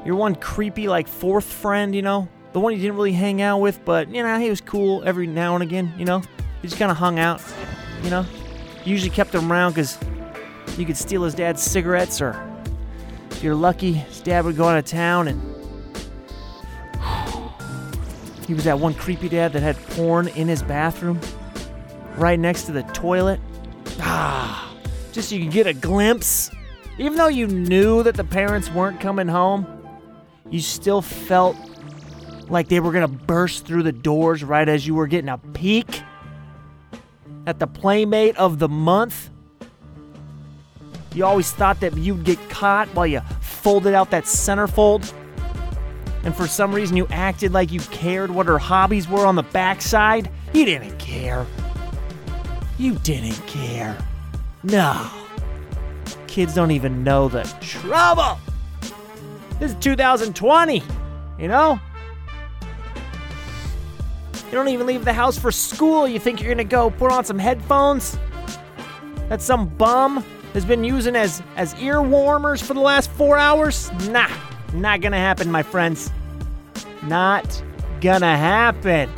your 0.05 0.15
one 0.15 0.35
creepy 0.35 0.87
like 0.87 1.07
fourth 1.07 1.45
friend, 1.45 1.95
you 1.95 2.01
know? 2.01 2.27
The 2.53 2.59
one 2.59 2.73
you 2.73 2.79
didn't 2.79 2.95
really 2.95 3.13
hang 3.13 3.41
out 3.41 3.59
with, 3.59 3.83
but 3.85 4.09
you 4.09 4.23
know, 4.23 4.39
he 4.39 4.49
was 4.49 4.61
cool 4.61 5.03
every 5.03 5.27
now 5.27 5.55
and 5.55 5.63
again, 5.63 5.93
you 5.97 6.05
know? 6.05 6.21
He 6.61 6.67
just 6.67 6.79
kind 6.79 6.91
of 6.91 6.97
hung 6.97 7.19
out, 7.19 7.41
you 8.03 8.09
know? 8.09 8.25
Usually 8.85 9.09
kept 9.09 9.33
him 9.33 9.51
around 9.51 9.73
cuz 9.73 9.97
you 10.77 10.85
could 10.85 10.97
steal 10.97 11.23
his 11.23 11.33
dad's 11.33 11.61
cigarettes 11.61 12.21
or 12.21 12.39
if 13.31 13.43
you're 13.43 13.55
lucky, 13.55 13.93
his 13.93 14.21
dad 14.21 14.45
would 14.45 14.57
go 14.57 14.65
out 14.65 14.77
of 14.77 14.85
town 14.85 15.27
and 15.27 15.41
he 18.47 18.53
was 18.53 18.63
that 18.65 18.79
one 18.79 18.93
creepy 18.93 19.29
dad 19.29 19.53
that 19.53 19.63
had 19.63 19.75
porn 19.89 20.27
in 20.29 20.47
his 20.47 20.61
bathroom 20.61 21.19
right 22.15 22.39
next 22.39 22.63
to 22.63 22.71
the 22.71 22.83
toilet. 22.83 23.39
Ah, 24.01 24.73
just 25.11 25.29
so 25.29 25.35
you 25.35 25.45
could 25.45 25.53
get 25.53 25.67
a 25.67 25.73
glimpse. 25.73 26.51
Even 26.99 27.17
though 27.17 27.29
you 27.29 27.47
knew 27.47 28.03
that 28.03 28.15
the 28.15 28.25
parents 28.25 28.69
weren't 28.69 28.99
coming 28.99 29.29
home, 29.29 29.65
you 30.49 30.59
still 30.59 31.01
felt 31.01 31.55
like 32.49 32.67
they 32.67 32.81
were 32.81 32.91
gonna 32.91 33.07
burst 33.07 33.65
through 33.65 33.83
the 33.83 33.93
doors 33.93 34.43
right 34.43 34.67
as 34.67 34.85
you 34.85 34.93
were 34.93 35.07
getting 35.07 35.29
a 35.29 35.37
peek 35.37 36.01
at 37.47 37.57
the 37.57 37.67
playmate 37.67 38.35
of 38.35 38.59
the 38.59 38.67
month. 38.67 39.29
You 41.15 41.25
always 41.25 41.51
thought 41.51 41.79
that 41.79 41.95
you'd 41.95 42.25
get 42.25 42.49
caught 42.49 42.89
while 42.89 43.07
you 43.07 43.21
folded 43.39 43.93
out 43.93 44.11
that 44.11 44.25
centerfold. 44.25 45.13
And 46.23 46.35
for 46.35 46.47
some 46.47 46.75
reason, 46.75 46.97
you 46.97 47.07
acted 47.11 47.53
like 47.53 47.71
you 47.71 47.79
cared 47.79 48.29
what 48.29 48.45
her 48.47 48.59
hobbies 48.59 49.07
were 49.07 49.25
on 49.25 49.35
the 49.35 49.43
backside. 49.43 50.29
You 50.53 50.65
didn't 50.65 50.97
care. 50.99 51.47
You 52.77 52.95
didn't 52.95 53.47
care. 53.47 53.97
No. 54.63 55.09
Kids 56.29 56.53
don't 56.53 56.69
even 56.69 57.03
know 57.03 57.27
the 57.27 57.41
trouble. 57.59 58.37
This 59.59 59.71
is 59.71 59.77
2020, 59.79 60.83
you 61.39 61.47
know? 61.47 61.79
You 64.33 64.51
don't 64.51 64.67
even 64.67 64.85
leave 64.85 65.05
the 65.05 65.11
house 65.11 65.39
for 65.39 65.51
school. 65.51 66.07
You 66.07 66.19
think 66.19 66.39
you're 66.39 66.53
gonna 66.53 66.63
go 66.63 66.91
put 66.91 67.11
on 67.11 67.25
some 67.25 67.39
headphones 67.39 68.19
that 69.27 69.41
some 69.41 69.69
bum 69.69 70.23
has 70.53 70.65
been 70.65 70.83
using 70.83 71.15
as, 71.15 71.41
as 71.55 71.73
ear 71.79 71.99
warmers 71.99 72.61
for 72.61 72.75
the 72.75 72.79
last 72.79 73.09
four 73.11 73.35
hours? 73.35 73.91
Nah, 74.09 74.29
not 74.73 75.01
gonna 75.01 75.17
happen, 75.17 75.49
my 75.49 75.63
friends. 75.63 76.11
Not 77.01 77.63
gonna 78.01 78.37
happen. 78.37 79.09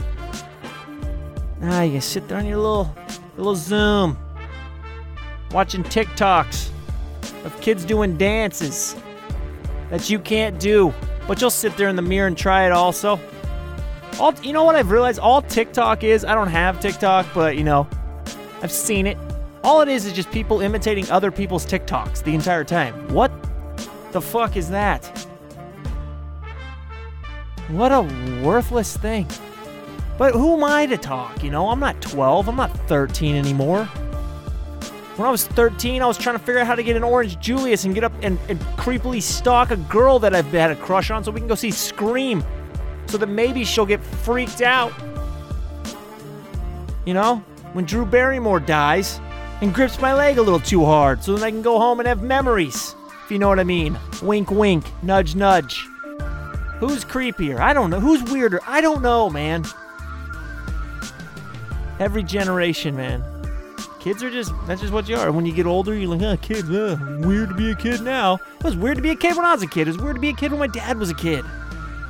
Ah, 1.61 1.81
you 1.83 1.99
sit 1.99 2.29
there 2.29 2.37
on 2.37 2.45
your 2.45 2.57
little 2.57 2.95
little 3.35 3.55
Zoom, 3.55 4.17
watching 5.51 5.83
TikToks 5.83 6.70
of 7.43 7.59
kids 7.61 7.85
doing 7.85 8.17
dances 8.17 8.95
that 9.89 10.09
you 10.09 10.19
can't 10.19 10.59
do, 10.59 10.93
but 11.27 11.41
you'll 11.41 11.49
sit 11.49 11.75
there 11.77 11.89
in 11.89 11.95
the 11.95 12.01
mirror 12.01 12.27
and 12.27 12.37
try 12.37 12.65
it 12.65 12.71
also. 12.71 13.19
All 14.19 14.33
you 14.43 14.53
know 14.53 14.63
what 14.63 14.75
I've 14.75 14.91
realized? 14.91 15.19
All 15.19 15.41
TikTok 15.41 16.03
is, 16.03 16.23
I 16.25 16.35
don't 16.35 16.49
have 16.49 16.79
TikTok, 16.79 17.27
but 17.33 17.57
you 17.57 17.63
know, 17.63 17.87
I've 18.61 18.71
seen 18.71 19.07
it. 19.07 19.17
All 19.63 19.81
it 19.81 19.87
is 19.87 20.05
is 20.05 20.13
just 20.13 20.31
people 20.31 20.61
imitating 20.61 21.09
other 21.11 21.31
people's 21.31 21.65
TikToks 21.65 22.23
the 22.23 22.33
entire 22.33 22.63
time. 22.63 23.13
What 23.13 23.31
the 24.11 24.21
fuck 24.21 24.57
is 24.57 24.69
that? 24.69 25.05
What 27.69 27.91
a 27.91 28.01
worthless 28.43 28.97
thing. 28.97 29.27
But 30.17 30.33
who 30.33 30.55
am 30.55 30.63
I 30.63 30.85
to 30.87 30.97
talk? 30.97 31.43
You 31.43 31.51
know, 31.51 31.69
I'm 31.69 31.79
not 31.79 32.01
12, 32.01 32.49
I'm 32.49 32.55
not 32.55 32.75
13 32.87 33.35
anymore. 33.35 33.89
When 35.21 35.27
I 35.27 35.31
was 35.31 35.45
13, 35.45 36.01
I 36.01 36.07
was 36.07 36.17
trying 36.17 36.35
to 36.35 36.43
figure 36.43 36.61
out 36.61 36.65
how 36.65 36.73
to 36.73 36.81
get 36.81 36.95
an 36.95 37.03
Orange 37.03 37.39
Julius 37.39 37.85
and 37.85 37.93
get 37.93 38.03
up 38.03 38.11
and, 38.23 38.39
and 38.49 38.59
creepily 38.75 39.21
stalk 39.21 39.69
a 39.69 39.77
girl 39.77 40.17
that 40.17 40.33
I've 40.33 40.47
had 40.47 40.71
a 40.71 40.75
crush 40.75 41.11
on 41.11 41.23
so 41.23 41.29
we 41.29 41.39
can 41.39 41.47
go 41.47 41.53
see 41.53 41.69
Scream. 41.69 42.43
So 43.05 43.19
that 43.19 43.27
maybe 43.27 43.63
she'll 43.63 43.85
get 43.85 44.03
freaked 44.03 44.63
out. 44.63 44.91
You 47.05 47.13
know, 47.13 47.35
when 47.73 47.85
Drew 47.85 48.03
Barrymore 48.03 48.59
dies 48.59 49.21
and 49.61 49.71
grips 49.71 50.01
my 50.01 50.11
leg 50.11 50.39
a 50.39 50.41
little 50.41 50.59
too 50.59 50.83
hard 50.83 51.23
so 51.23 51.35
then 51.35 51.43
I 51.43 51.51
can 51.51 51.61
go 51.61 51.77
home 51.77 51.99
and 51.99 52.07
have 52.07 52.23
memories. 52.23 52.95
If 53.23 53.29
you 53.29 53.37
know 53.37 53.47
what 53.47 53.59
I 53.59 53.63
mean. 53.63 53.99
Wink, 54.23 54.49
wink, 54.49 54.85
nudge, 55.03 55.35
nudge. 55.35 55.85
Who's 56.79 57.05
creepier? 57.05 57.59
I 57.59 57.73
don't 57.73 57.91
know. 57.91 57.99
Who's 57.99 58.23
weirder? 58.23 58.59
I 58.65 58.81
don't 58.81 59.03
know, 59.03 59.29
man. 59.29 59.65
Every 61.99 62.23
generation, 62.23 62.95
man. 62.95 63.23
Kids 64.01 64.23
are 64.23 64.31
just, 64.31 64.51
that's 64.65 64.81
just 64.81 64.91
what 64.91 65.07
you 65.07 65.15
are. 65.15 65.31
When 65.31 65.45
you 65.45 65.53
get 65.53 65.67
older, 65.67 65.93
you're 65.93 66.09
like, 66.09 66.23
oh, 66.23 66.35
kids, 66.41 66.67
uh, 66.71 66.97
weird 67.19 67.49
to 67.49 67.55
be 67.55 67.69
a 67.69 67.75
kid 67.75 68.01
now. 68.01 68.39
It 68.59 68.63
was 68.63 68.75
weird 68.75 68.95
to 68.95 69.01
be 69.03 69.11
a 69.11 69.15
kid 69.15 69.37
when 69.37 69.45
I 69.45 69.53
was 69.53 69.61
a 69.61 69.67
kid. 69.67 69.87
It 69.87 69.91
was 69.91 69.99
weird 69.99 70.15
to 70.15 70.19
be 70.19 70.29
a 70.29 70.33
kid 70.33 70.49
when 70.49 70.59
my 70.59 70.65
dad 70.65 70.97
was 70.97 71.11
a 71.11 71.13
kid. 71.13 71.45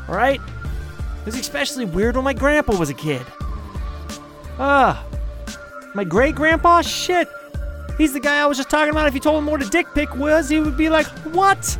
All 0.08 0.16
right? 0.16 0.40
It 0.40 1.26
was 1.26 1.36
especially 1.36 1.84
weird 1.84 2.16
when 2.16 2.24
my 2.24 2.32
grandpa 2.32 2.78
was 2.78 2.90
a 2.90 2.94
kid. 2.94 3.26
Ah. 4.58 5.06
My 5.94 6.06
great 6.06 6.34
grandpa? 6.34 6.82
Shit. 6.82 7.28
He's 7.98 8.14
the 8.14 8.22
guy 8.22 8.42
I 8.42 8.46
was 8.46 8.56
just 8.56 8.70
talking 8.70 8.92
about. 8.92 9.08
If 9.10 9.14
you 9.14 9.20
told 9.20 9.40
him 9.40 9.48
what 9.48 9.62
a 9.62 9.70
dick 9.70 9.88
pic 9.94 10.16
was, 10.16 10.48
he 10.48 10.62
would 10.62 10.78
be 10.78 10.88
like, 10.88 11.08
What? 11.34 11.78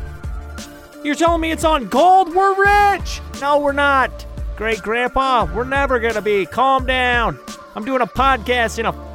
You're 1.02 1.14
telling 1.14 1.40
me 1.40 1.52
it's 1.52 1.64
on 1.64 1.88
gold? 1.88 2.34
We're 2.34 2.92
rich! 2.92 3.22
No, 3.40 3.60
we're 3.60 3.72
not. 3.72 4.26
Great 4.56 4.82
grandpa, 4.82 5.46
we're 5.52 5.64
never 5.64 5.98
gonna 5.98 6.20
be. 6.20 6.44
Calm 6.44 6.84
down. 6.84 7.38
I'm 7.74 7.84
doing 7.86 8.02
a 8.02 8.06
podcast 8.06 8.78
in 8.78 8.84
a 8.84 9.11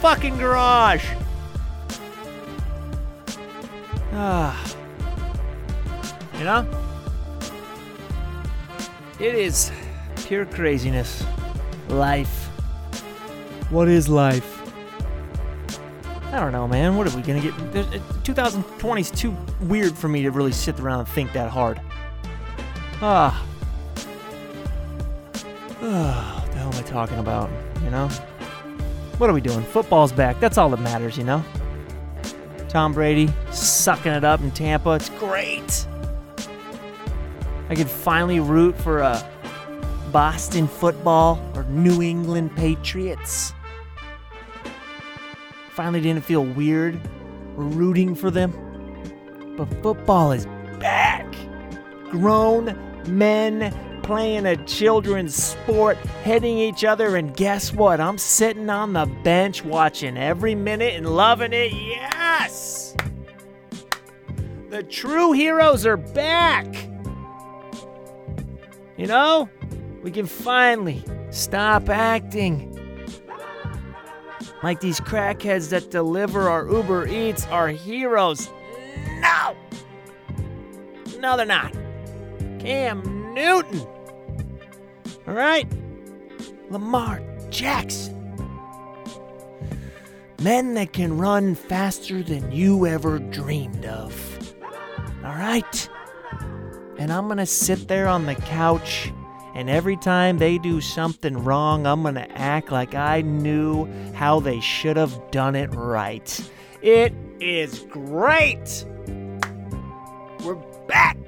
fucking 0.00 0.38
garage. 0.38 1.04
Ah. 4.12 4.74
You 6.38 6.44
know? 6.44 6.66
It 9.18 9.34
is 9.34 9.70
pure 10.16 10.46
craziness. 10.46 11.22
Life. 11.88 12.46
What 13.68 13.88
is 13.88 14.08
life? 14.08 14.56
I 16.32 16.40
don't 16.40 16.52
know, 16.52 16.66
man. 16.66 16.96
What 16.96 17.06
are 17.06 17.14
we 17.14 17.22
gonna 17.22 17.40
get? 17.40 17.54
2020 18.24 19.00
is 19.00 19.10
too 19.10 19.36
weird 19.62 19.98
for 19.98 20.08
me 20.08 20.22
to 20.22 20.30
really 20.30 20.52
sit 20.52 20.80
around 20.80 21.00
and 21.00 21.08
think 21.08 21.32
that 21.34 21.50
hard. 21.50 21.78
Ah. 23.02 23.44
Ah, 25.82 26.42
what 26.42 26.52
the 26.52 26.58
hell 26.58 26.72
am 26.72 26.78
I 26.78 26.82
talking 26.86 27.18
about? 27.18 27.50
You 27.84 27.90
know? 27.90 28.08
What 29.20 29.28
are 29.28 29.34
we 29.34 29.42
doing? 29.42 29.62
Football's 29.64 30.12
back. 30.12 30.40
That's 30.40 30.56
all 30.56 30.70
that 30.70 30.80
matters, 30.80 31.18
you 31.18 31.24
know? 31.24 31.44
Tom 32.70 32.94
Brady 32.94 33.28
sucking 33.50 34.12
it 34.12 34.24
up 34.24 34.40
in 34.40 34.50
Tampa. 34.50 34.92
It's 34.92 35.10
great. 35.10 35.86
I 37.68 37.74
could 37.74 37.90
finally 37.90 38.40
root 38.40 38.74
for 38.78 39.00
a 39.00 39.22
Boston 40.10 40.66
football 40.66 41.38
or 41.54 41.64
New 41.64 42.00
England 42.00 42.56
Patriots. 42.56 43.52
Finally 45.72 46.00
didn't 46.00 46.24
feel 46.24 46.46
weird 46.46 46.98
rooting 47.56 48.14
for 48.14 48.30
them. 48.30 48.54
But 49.58 49.66
football 49.82 50.32
is 50.32 50.46
back. 50.78 51.26
Grown 52.08 52.74
men 53.06 53.70
playing 54.02 54.46
a 54.46 54.56
children's 54.64 55.34
sport, 55.34 55.96
hitting 56.24 56.58
each 56.58 56.84
other, 56.84 57.16
and 57.16 57.36
guess 57.36 57.72
what? 57.72 58.00
I'm 58.00 58.18
sitting 58.18 58.70
on 58.70 58.92
the 58.92 59.06
bench 59.22 59.64
watching 59.64 60.16
every 60.16 60.54
minute 60.54 60.94
and 60.94 61.08
loving 61.08 61.52
it. 61.52 61.72
Yes! 61.72 62.96
The 64.68 64.82
true 64.82 65.32
heroes 65.32 65.84
are 65.86 65.96
back. 65.96 66.66
You 68.96 69.06
know, 69.06 69.48
we 70.02 70.10
can 70.10 70.26
finally 70.26 71.02
stop 71.30 71.88
acting 71.88 72.68
like 74.62 74.80
these 74.80 75.00
crackheads 75.00 75.70
that 75.70 75.90
deliver 75.90 76.48
our 76.48 76.68
Uber 76.68 77.06
Eats 77.08 77.46
are 77.46 77.68
heroes. 77.68 78.50
No! 79.20 79.56
No, 81.18 81.36
they're 81.36 81.46
not. 81.46 81.72
Cam 82.58 83.19
Newton. 83.34 83.86
All 85.26 85.34
right? 85.34 85.66
Lamar 86.70 87.22
Jackson. 87.50 88.16
Men 90.40 90.74
that 90.74 90.92
can 90.92 91.18
run 91.18 91.54
faster 91.54 92.22
than 92.22 92.50
you 92.50 92.86
ever 92.86 93.18
dreamed 93.18 93.84
of. 93.84 94.54
All 95.22 95.34
right? 95.34 95.88
And 96.98 97.12
I'm 97.12 97.28
gonna 97.28 97.46
sit 97.46 97.88
there 97.88 98.08
on 98.08 98.26
the 98.26 98.34
couch, 98.34 99.12
and 99.54 99.68
every 99.68 99.96
time 99.96 100.38
they 100.38 100.58
do 100.58 100.80
something 100.80 101.44
wrong, 101.44 101.86
I'm 101.86 102.02
gonna 102.02 102.26
act 102.30 102.72
like 102.72 102.94
I 102.94 103.20
knew 103.20 103.86
how 104.14 104.40
they 104.40 104.60
should 104.60 104.96
have 104.96 105.30
done 105.30 105.56
it 105.56 105.74
right. 105.74 106.50
It 106.80 107.12
is 107.40 107.80
great! 107.90 108.86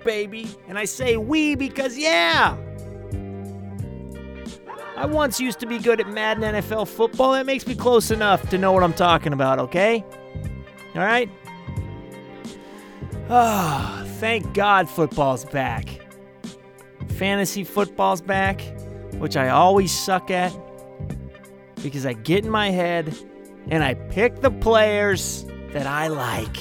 Baby! 0.05 0.49
And 0.69 0.79
I 0.79 0.85
say 0.85 1.17
we 1.17 1.55
because, 1.55 1.97
yeah! 1.97 2.57
I 4.97 5.07
once 5.07 5.41
used 5.41 5.59
to 5.61 5.67
be 5.67 5.79
good 5.79 6.01
at 6.01 6.09
Madden 6.09 6.43
NFL 6.43 6.89
football. 6.89 7.33
That 7.33 7.47
makes 7.47 7.67
me 7.67 7.75
close 7.75 8.11
enough 8.11 8.49
to 8.51 8.59
know 8.59 8.73
what 8.73 8.83
I'm 8.83 8.93
talking 8.93 9.33
about, 9.33 9.59
okay? 9.59 10.05
All 10.95 11.01
right? 11.01 11.31
Ah, 13.31 14.05
thank 14.21 14.53
God 14.53 14.89
football's 14.89 15.45
back. 15.47 15.89
Fantasy 17.09 17.65
football's 17.65 18.21
back, 18.21 18.61
which 19.15 19.37
I 19.37 19.49
always 19.49 19.91
suck 19.91 20.31
at 20.31 20.53
because 21.83 22.07
I 22.07 22.13
get 22.13 22.45
in 22.45 22.51
my 22.51 22.71
head 22.71 23.17
and 23.69 23.83
I 23.83 23.95
pick 23.95 24.41
the 24.41 24.51
players 24.51 25.47
that 25.73 25.87
I 25.87 26.09
like. 26.09 26.57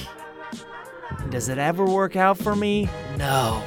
Does 1.32 1.48
it 1.48 1.56
ever 1.56 1.86
work 1.86 2.14
out 2.14 2.36
for 2.36 2.54
me? 2.54 2.90
No. 3.16 3.62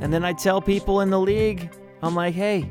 And 0.00 0.12
then 0.12 0.22
I 0.22 0.34
tell 0.34 0.60
people 0.60 1.00
in 1.00 1.08
the 1.08 1.18
league, 1.18 1.74
I'm 2.02 2.14
like, 2.14 2.34
hey, 2.34 2.68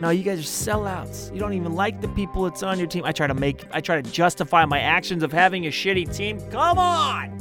no, 0.00 0.10
you 0.10 0.22
guys 0.22 0.38
are 0.38 0.42
sellouts. 0.42 1.34
You 1.34 1.40
don't 1.40 1.54
even 1.54 1.74
like 1.74 2.00
the 2.00 2.06
people 2.10 2.44
that's 2.44 2.62
on 2.62 2.78
your 2.78 2.86
team. 2.86 3.04
I 3.04 3.10
try 3.10 3.26
to 3.26 3.34
make, 3.34 3.64
I 3.72 3.80
try 3.80 4.00
to 4.00 4.08
justify 4.08 4.64
my 4.64 4.78
actions 4.78 5.24
of 5.24 5.32
having 5.32 5.66
a 5.66 5.70
shitty 5.70 6.14
team. 6.14 6.40
Come 6.52 6.78
on! 6.78 7.32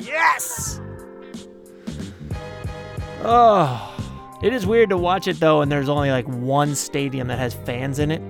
Yes! 0.00 0.80
Oh, 3.22 4.38
it 4.42 4.52
is 4.52 4.66
weird 4.66 4.90
to 4.90 4.96
watch 4.96 5.28
it 5.28 5.38
though, 5.38 5.60
and 5.60 5.70
there's 5.70 5.88
only 5.88 6.10
like 6.10 6.26
one 6.26 6.74
stadium 6.74 7.28
that 7.28 7.38
has 7.38 7.54
fans 7.54 8.00
in 8.00 8.10
it. 8.10 8.22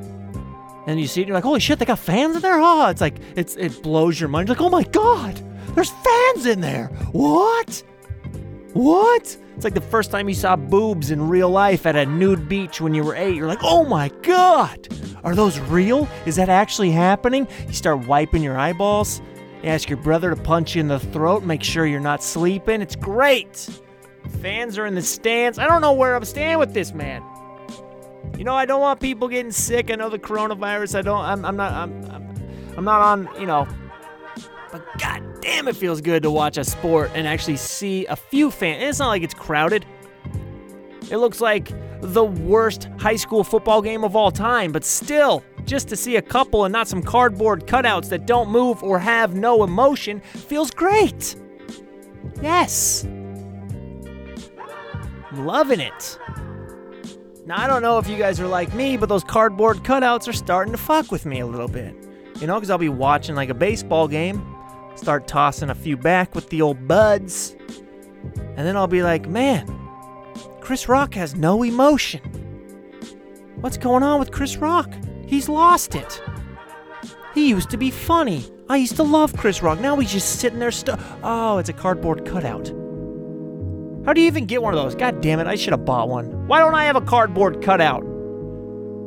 And 0.86 1.00
you 1.00 1.06
see 1.06 1.22
it, 1.22 1.26
you're 1.26 1.34
like, 1.34 1.44
holy 1.44 1.60
shit, 1.60 1.78
they 1.78 1.84
got 1.84 1.98
fans 1.98 2.36
in 2.36 2.42
there? 2.42 2.60
Oh, 2.60 2.86
it's 2.88 3.00
like, 3.00 3.16
it's 3.34 3.56
it 3.56 3.82
blows 3.82 4.20
your 4.20 4.28
mind. 4.28 4.48
You're 4.48 4.56
like, 4.56 4.64
oh 4.64 4.70
my 4.70 4.84
god, 4.84 5.42
there's 5.74 5.90
fans 5.90 6.46
in 6.46 6.60
there. 6.60 6.86
What? 7.12 7.82
What? 8.72 9.36
It's 9.56 9.64
like 9.64 9.74
the 9.74 9.80
first 9.80 10.10
time 10.10 10.28
you 10.28 10.34
saw 10.34 10.54
boobs 10.54 11.10
in 11.10 11.28
real 11.28 11.48
life 11.48 11.86
at 11.86 11.96
a 11.96 12.04
nude 12.04 12.48
beach 12.48 12.80
when 12.80 12.94
you 12.94 13.02
were 13.02 13.16
eight. 13.16 13.34
You're 13.34 13.46
like, 13.46 13.62
oh 13.62 13.84
my 13.84 14.10
god, 14.22 14.86
are 15.24 15.34
those 15.34 15.58
real? 15.60 16.06
Is 16.26 16.36
that 16.36 16.48
actually 16.48 16.90
happening? 16.90 17.48
You 17.66 17.72
start 17.72 18.06
wiping 18.06 18.42
your 18.42 18.58
eyeballs. 18.58 19.22
You 19.62 19.70
ask 19.70 19.88
your 19.88 19.98
brother 19.98 20.30
to 20.30 20.40
punch 20.40 20.74
you 20.76 20.80
in 20.82 20.88
the 20.88 21.00
throat, 21.00 21.42
make 21.42 21.62
sure 21.62 21.86
you're 21.86 22.00
not 22.00 22.22
sleeping. 22.22 22.82
It's 22.82 22.94
great. 22.94 23.68
Fans 24.40 24.78
are 24.78 24.86
in 24.86 24.94
the 24.94 25.02
stands. 25.02 25.58
I 25.58 25.66
don't 25.66 25.80
know 25.80 25.94
where 25.94 26.14
I'm 26.14 26.24
standing 26.24 26.58
with 26.58 26.74
this, 26.74 26.92
man. 26.92 27.22
You 28.36 28.44
know, 28.44 28.54
I 28.54 28.66
don't 28.66 28.80
want 28.80 29.00
people 29.00 29.28
getting 29.28 29.52
sick. 29.52 29.90
I 29.90 29.94
know 29.94 30.10
the 30.10 30.18
coronavirus. 30.18 30.98
I 30.98 31.02
don't. 31.02 31.24
I'm, 31.24 31.44
I'm 31.44 31.56
not. 31.56 31.72
I'm, 31.72 32.04
I'm. 32.10 32.34
I'm 32.76 32.84
not 32.84 33.00
on. 33.00 33.40
You 33.40 33.46
know. 33.46 33.66
But 34.70 34.84
god 34.98 35.22
damn, 35.40 35.68
it 35.68 35.76
feels 35.76 36.00
good 36.00 36.22
to 36.24 36.30
watch 36.30 36.58
a 36.58 36.64
sport 36.64 37.10
and 37.14 37.26
actually 37.26 37.56
see 37.56 38.04
a 38.06 38.16
few 38.16 38.50
fans. 38.50 38.82
It's 38.82 38.98
not 38.98 39.08
like 39.08 39.22
it's 39.22 39.34
crowded. 39.34 39.86
It 41.10 41.18
looks 41.18 41.40
like 41.40 41.72
the 42.00 42.24
worst 42.24 42.88
high 42.98 43.16
school 43.16 43.44
football 43.44 43.80
game 43.80 44.04
of 44.04 44.16
all 44.16 44.30
time, 44.30 44.72
but 44.72 44.84
still, 44.84 45.42
just 45.64 45.88
to 45.88 45.96
see 45.96 46.16
a 46.16 46.22
couple 46.22 46.64
and 46.64 46.72
not 46.72 46.88
some 46.88 47.02
cardboard 47.02 47.66
cutouts 47.66 48.08
that 48.10 48.26
don't 48.26 48.50
move 48.50 48.82
or 48.82 48.98
have 48.98 49.34
no 49.34 49.62
emotion 49.62 50.20
feels 50.20 50.70
great. 50.70 51.36
Yes. 52.42 53.04
I'm 55.30 55.46
loving 55.46 55.80
it. 55.80 56.18
Now, 57.46 57.62
I 57.62 57.68
don't 57.68 57.80
know 57.80 57.98
if 57.98 58.08
you 58.08 58.18
guys 58.18 58.40
are 58.40 58.48
like 58.48 58.74
me, 58.74 58.96
but 58.96 59.08
those 59.08 59.22
cardboard 59.22 59.84
cutouts 59.84 60.26
are 60.26 60.32
starting 60.32 60.72
to 60.72 60.78
fuck 60.78 61.12
with 61.12 61.24
me 61.24 61.38
a 61.38 61.46
little 61.46 61.68
bit. 61.68 61.94
You 62.40 62.48
know, 62.48 62.54
because 62.56 62.70
I'll 62.70 62.76
be 62.76 62.88
watching 62.88 63.36
like 63.36 63.50
a 63.50 63.54
baseball 63.54 64.08
game, 64.08 64.44
start 64.96 65.28
tossing 65.28 65.70
a 65.70 65.74
few 65.74 65.96
back 65.96 66.34
with 66.34 66.50
the 66.50 66.60
old 66.60 66.88
buds, 66.88 67.54
and 68.56 68.66
then 68.66 68.76
I'll 68.76 68.88
be 68.88 69.04
like, 69.04 69.28
man, 69.28 69.72
Chris 70.60 70.88
Rock 70.88 71.14
has 71.14 71.36
no 71.36 71.62
emotion. 71.62 72.20
What's 73.60 73.76
going 73.78 74.02
on 74.02 74.18
with 74.18 74.32
Chris 74.32 74.56
Rock? 74.56 74.92
He's 75.26 75.48
lost 75.48 75.94
it. 75.94 76.20
He 77.32 77.48
used 77.48 77.70
to 77.70 77.76
be 77.76 77.92
funny. 77.92 78.44
I 78.68 78.78
used 78.78 78.96
to 78.96 79.04
love 79.04 79.36
Chris 79.36 79.62
Rock. 79.62 79.78
Now 79.78 79.94
he's 79.96 80.10
just 80.10 80.40
sitting 80.40 80.58
there. 80.58 80.72
Stu- 80.72 80.96
oh, 81.22 81.58
it's 81.58 81.68
a 81.68 81.72
cardboard 81.72 82.26
cutout. 82.26 82.72
How 84.06 84.12
do 84.12 84.20
you 84.20 84.28
even 84.28 84.46
get 84.46 84.62
one 84.62 84.72
of 84.72 84.80
those? 84.80 84.94
God 84.94 85.20
damn 85.20 85.40
it, 85.40 85.48
I 85.48 85.56
should 85.56 85.72
have 85.72 85.84
bought 85.84 86.08
one. 86.08 86.46
Why 86.46 86.60
don't 86.60 86.76
I 86.76 86.84
have 86.84 86.94
a 86.94 87.00
cardboard 87.00 87.60
cutout? 87.60 88.04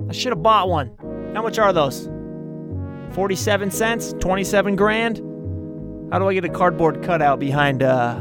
I 0.10 0.12
should 0.12 0.34
have 0.34 0.44
bought 0.44 0.68
one. 0.68 0.92
How 1.34 1.42
much 1.42 1.58
are 1.58 1.72
those? 1.72 2.10
47 3.14 3.72
cents? 3.72 4.14
27 4.20 4.76
grand? 4.76 5.18
How 6.12 6.20
do 6.20 6.28
I 6.28 6.34
get 6.34 6.44
a 6.44 6.50
cardboard 6.50 7.02
cutout 7.02 7.40
behind 7.40 7.82
uh 7.82 8.16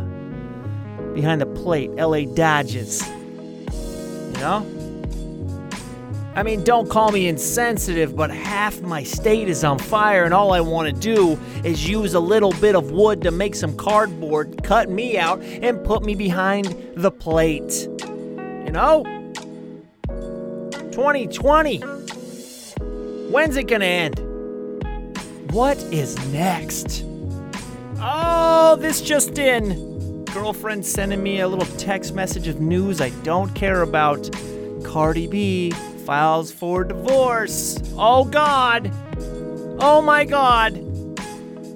behind 1.14 1.40
the 1.40 1.46
plate? 1.46 1.90
LA 1.96 2.20
Dodgers. 2.32 3.02
You 3.08 4.38
know? 4.38 4.66
I 6.34 6.42
mean, 6.44 6.62
don't 6.62 6.88
call 6.88 7.10
me 7.10 7.26
insensitive, 7.26 8.14
but 8.14 8.30
half 8.30 8.80
my 8.80 9.02
state 9.02 9.48
is 9.48 9.64
on 9.64 9.78
fire, 9.78 10.24
and 10.24 10.32
all 10.32 10.52
I 10.52 10.60
want 10.60 10.86
to 10.94 11.00
do 11.00 11.38
is 11.64 11.88
use 11.88 12.14
a 12.14 12.20
little 12.20 12.52
bit 12.52 12.76
of 12.76 12.90
wood 12.92 13.22
to 13.22 13.30
make 13.30 13.54
some 13.54 13.76
cardboard, 13.76 14.62
cut 14.62 14.88
me 14.88 15.18
out, 15.18 15.42
and 15.42 15.82
put 15.84 16.04
me 16.04 16.14
behind 16.14 16.76
the 16.94 17.10
plate. 17.10 17.88
You 17.88 18.70
know? 18.70 19.02
2020. 20.92 21.78
When's 23.30 23.56
it 23.56 23.66
gonna 23.66 23.84
end? 23.84 24.18
What 25.52 25.78
is 25.92 26.16
next? 26.32 27.04
Oh, 28.00 28.76
this 28.78 29.00
just 29.00 29.38
in. 29.38 30.24
Girlfriend 30.26 30.84
sending 30.86 31.22
me 31.22 31.40
a 31.40 31.48
little 31.48 31.66
text 31.78 32.14
message 32.14 32.48
of 32.48 32.60
news 32.60 33.00
I 33.00 33.10
don't 33.22 33.52
care 33.54 33.82
about. 33.82 34.30
Cardi 34.84 35.26
B 35.26 35.72
files 36.08 36.50
for 36.50 36.84
divorce. 36.84 37.78
Oh 37.98 38.24
God. 38.24 38.90
Oh 39.78 40.00
my 40.00 40.24
God. 40.24 40.72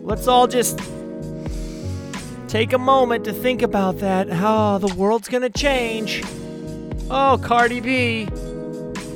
let's 0.05 0.27
all 0.27 0.47
just 0.47 0.79
take 2.49 2.73
a 2.73 2.79
moment 2.79 3.27
to 3.27 3.33
think 3.35 3.61
about 3.61 3.99
that. 3.99 4.31
How 4.31 4.79
the 4.79 4.95
world's 4.95 5.29
gonna 5.29 5.51
change. 5.51 6.23
Oh, 7.11 7.39
Cardi 7.45 7.81
B. 7.81 8.27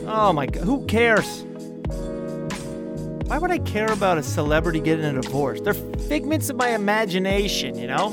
Oh 0.07 0.35
my 0.35 0.45
god, 0.45 0.65
who 0.65 0.85
cares? 0.85 1.45
Why 3.27 3.39
would 3.39 3.51
I 3.51 3.59
care 3.61 3.91
about 3.91 4.19
a 4.19 4.23
celebrity 4.23 4.81
getting 4.81 5.07
a 5.07 5.23
divorce? 5.23 5.63
They're 5.63 5.73
figments 5.73 6.51
of 6.51 6.57
my 6.57 6.75
imagination, 6.75 7.79
you 7.79 7.87
know? 7.87 8.09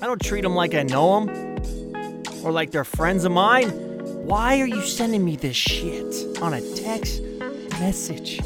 I 0.00 0.06
don't 0.06 0.22
treat 0.22 0.42
them 0.42 0.54
like 0.54 0.74
I 0.74 0.84
know 0.84 1.26
them 1.26 1.58
or 2.44 2.52
like 2.52 2.70
they're 2.70 2.84
friends 2.84 3.24
of 3.24 3.32
mine. 3.32 3.83
Why 4.24 4.58
are 4.58 4.66
you 4.66 4.80
sending 4.80 5.22
me 5.22 5.36
this 5.36 5.54
shit 5.54 6.40
on 6.40 6.54
a 6.54 6.60
text 6.74 7.20
message? 7.78 8.40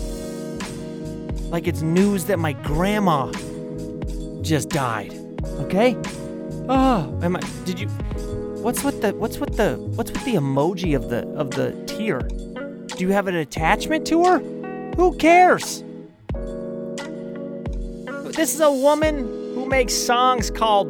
Like 1.51 1.69
it's 1.69 1.83
news 1.83 2.25
that 2.25 2.41
my 2.41 2.53
grandma 2.53 3.31
just 4.43 4.71
died. 4.71 5.13
Okay? 5.61 5.97
Oh, 6.69 7.17
am 7.23 7.37
I 7.37 7.41
did 7.65 7.79
you 7.79 7.87
What's 8.61 8.83
with 8.83 9.03
the 9.03 9.15
what's 9.15 9.39
with 9.39 9.57
the 9.57 9.77
what's 9.95 10.11
with 10.11 10.25
the 10.25 10.35
emoji 10.35 10.97
of 10.97 11.11
the 11.11 11.29
of 11.29 11.53
the 11.53 11.71
tear? 11.87 12.23
Do 12.23 13.05
you 13.05 13.11
have 13.11 13.29
an 13.29 13.37
attachment 13.37 14.05
to 14.09 14.25
her? 14.25 14.41
Who 14.97 15.17
cares? 15.17 15.85
This 18.35 18.53
is 18.53 18.61
a 18.61 18.73
woman 18.73 19.19
who 19.55 19.65
makes 19.67 19.95
songs 19.95 20.51
called 20.51 20.89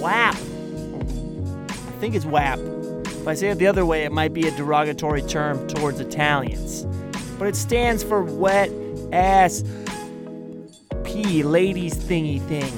WAP. 0.00 0.34
I 0.34 2.00
think 2.00 2.14
it's 2.14 2.24
WAP. 2.24 2.58
If 3.28 3.32
I 3.32 3.34
say 3.34 3.48
it 3.48 3.58
the 3.58 3.66
other 3.66 3.84
way, 3.84 4.04
it 4.04 4.10
might 4.10 4.32
be 4.32 4.48
a 4.48 4.50
derogatory 4.52 5.20
term 5.20 5.68
towards 5.68 6.00
Italians. 6.00 6.86
But 7.38 7.46
it 7.46 7.56
stands 7.56 8.02
for 8.02 8.22
wet 8.22 8.70
ass 9.12 9.62
pee 11.04 11.42
ladies 11.42 11.94
thingy 11.94 12.40
thing. 12.48 12.72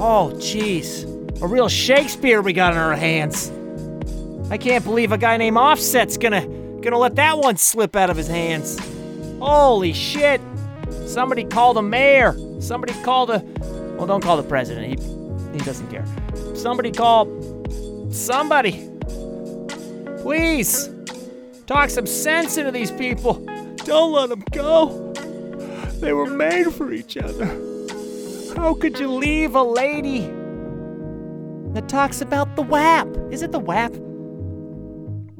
Oh, 0.00 0.32
jeez. 0.36 1.04
A 1.42 1.46
real 1.46 1.68
Shakespeare 1.68 2.40
we 2.40 2.54
got 2.54 2.72
in 2.72 2.78
our 2.78 2.96
hands. 2.96 3.52
I 4.50 4.56
can't 4.56 4.82
believe 4.82 5.12
a 5.12 5.18
guy 5.18 5.36
named 5.36 5.58
Offset's 5.58 6.16
gonna 6.16 6.46
gonna 6.80 6.96
let 6.96 7.16
that 7.16 7.36
one 7.36 7.58
slip 7.58 7.94
out 7.94 8.08
of 8.08 8.16
his 8.16 8.28
hands. 8.28 8.78
Holy 9.40 9.92
shit! 9.92 10.40
Somebody 11.04 11.44
call 11.44 11.74
the 11.74 11.82
mayor. 11.82 12.34
Somebody 12.60 12.94
call 13.02 13.26
the 13.26 13.44
well, 13.98 14.06
don't 14.06 14.24
call 14.24 14.38
the 14.38 14.42
president. 14.42 14.98
He 14.98 15.58
he 15.58 15.62
doesn't 15.66 15.90
care. 15.90 16.06
Somebody 16.54 16.92
call 16.92 17.28
somebody. 18.10 18.88
Please 20.22 20.88
talk 21.66 21.90
some 21.90 22.06
sense 22.06 22.56
into 22.56 22.70
these 22.70 22.92
people. 22.92 23.44
Don't 23.84 24.12
let 24.12 24.28
them 24.28 24.44
go. 24.52 25.12
They 26.00 26.12
were 26.12 26.30
made 26.30 26.72
for 26.72 26.92
each 26.92 27.16
other. 27.16 27.46
How 28.56 28.74
could 28.74 29.00
you 29.00 29.08
leave 29.08 29.56
a 29.56 29.62
lady 29.62 30.20
that 31.74 31.88
talks 31.88 32.20
about 32.20 32.54
the 32.54 32.62
WAP? 32.62 33.08
Is 33.32 33.42
it 33.42 33.50
the 33.50 33.58
WAP? 33.58 33.92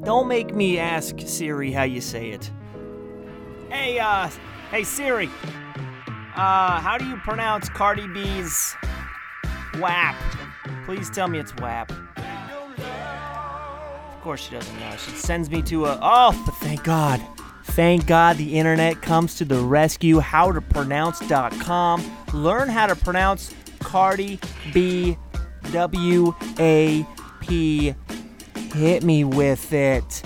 Don't 0.05 0.27
make 0.27 0.53
me 0.53 0.81
ask 0.81 1.15
Siri 1.21 1.71
how 1.71 1.85
you 1.85 2.01
say 2.01 2.31
it. 2.31 2.51
Hey, 3.69 4.01
uh, 4.01 4.29
hey 4.73 4.83
Siri. 4.83 5.31
Uh, 6.35 6.81
how 6.81 6.97
do 6.99 7.05
you 7.07 7.17
pronounce 7.19 7.69
Cardi 7.69 8.09
B's 8.09 8.75
WAP? 9.79 10.17
Please 10.87 11.09
tell 11.09 11.29
me 11.29 11.39
it's 11.39 11.55
WAP. 11.57 11.93
Of 14.23 14.27
course 14.27 14.43
she 14.43 14.53
doesn't 14.53 14.79
know. 14.79 14.97
She 14.99 15.11
sends 15.17 15.51
me 15.51 15.63
to 15.63 15.87
a. 15.87 15.99
Oh, 16.01 16.43
but 16.47 16.55
thank 16.59 16.85
God. 16.85 17.21
Thank 17.65 18.07
God 18.07 18.37
the 18.37 18.57
internet 18.57 19.03
comes 19.03 19.35
to 19.35 19.45
the 19.45 19.59
rescue. 19.59 20.21
Howtopronounce.com. 20.21 22.17
Learn 22.33 22.69
how 22.69 22.87
to 22.87 22.95
pronounce 22.95 23.53
Cardi 23.81 24.39
B 24.73 25.19
W 25.73 26.33
A 26.61 27.05
P. 27.41 27.97
Hit 28.73 29.03
me 29.03 29.25
with 29.25 29.73
it. 29.73 30.23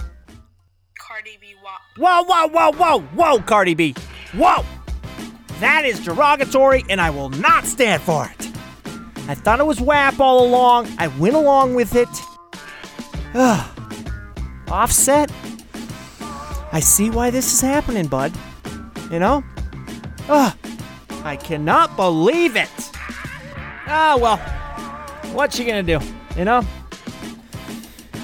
Cardi 1.01 1.39
B. 1.41 1.55
Whoa, 1.97 2.23
whoa, 2.25 2.49
whoa, 2.49 2.73
whoa, 2.73 3.01
whoa, 3.01 3.39
Cardi 3.41 3.73
B. 3.73 3.95
Whoa! 4.35 4.63
That 5.61 5.87
is 5.87 6.05
derogatory 6.05 6.85
and 6.91 7.01
I 7.01 7.09
will 7.09 7.31
not 7.31 7.65
stand 7.65 8.03
for 8.03 8.27
it. 8.27 8.47
I 9.27 9.35
thought 9.35 9.59
it 9.59 9.67
was 9.67 9.81
WAP 9.81 10.21
all 10.21 10.47
along. 10.47 10.95
I 10.99 11.09
went 11.09 11.35
along 11.35 11.75
with 11.75 11.97
it. 11.97 12.11
Ugh. 13.33 13.73
Offset? 14.69 15.31
I 16.73 16.81
see 16.81 17.11
why 17.11 17.31
this 17.31 17.53
is 17.53 17.61
happening, 17.61 18.07
bud. 18.07 18.33
You 19.11 19.19
know? 19.19 19.45
Ugh. 20.29 20.57
I 21.25 21.37
cannot 21.37 21.97
believe 21.97 22.57
it. 22.57 22.69
Ah, 23.87 24.19
well. 24.21 24.37
What 25.35 25.59
you 25.59 25.65
gonna 25.65 25.83
do? 25.83 25.99
You 26.37 26.45
know? 26.45 26.63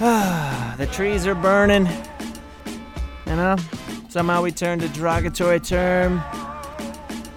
Ah, 0.00 0.74
the 0.78 0.86
trees 0.86 1.26
are 1.26 1.34
burning. 1.34 1.86
You 3.26 3.36
know? 3.36 3.56
Somehow 4.08 4.42
we 4.42 4.50
turned 4.50 4.82
a 4.82 4.88
derogatory 4.88 5.60
term 5.60 6.22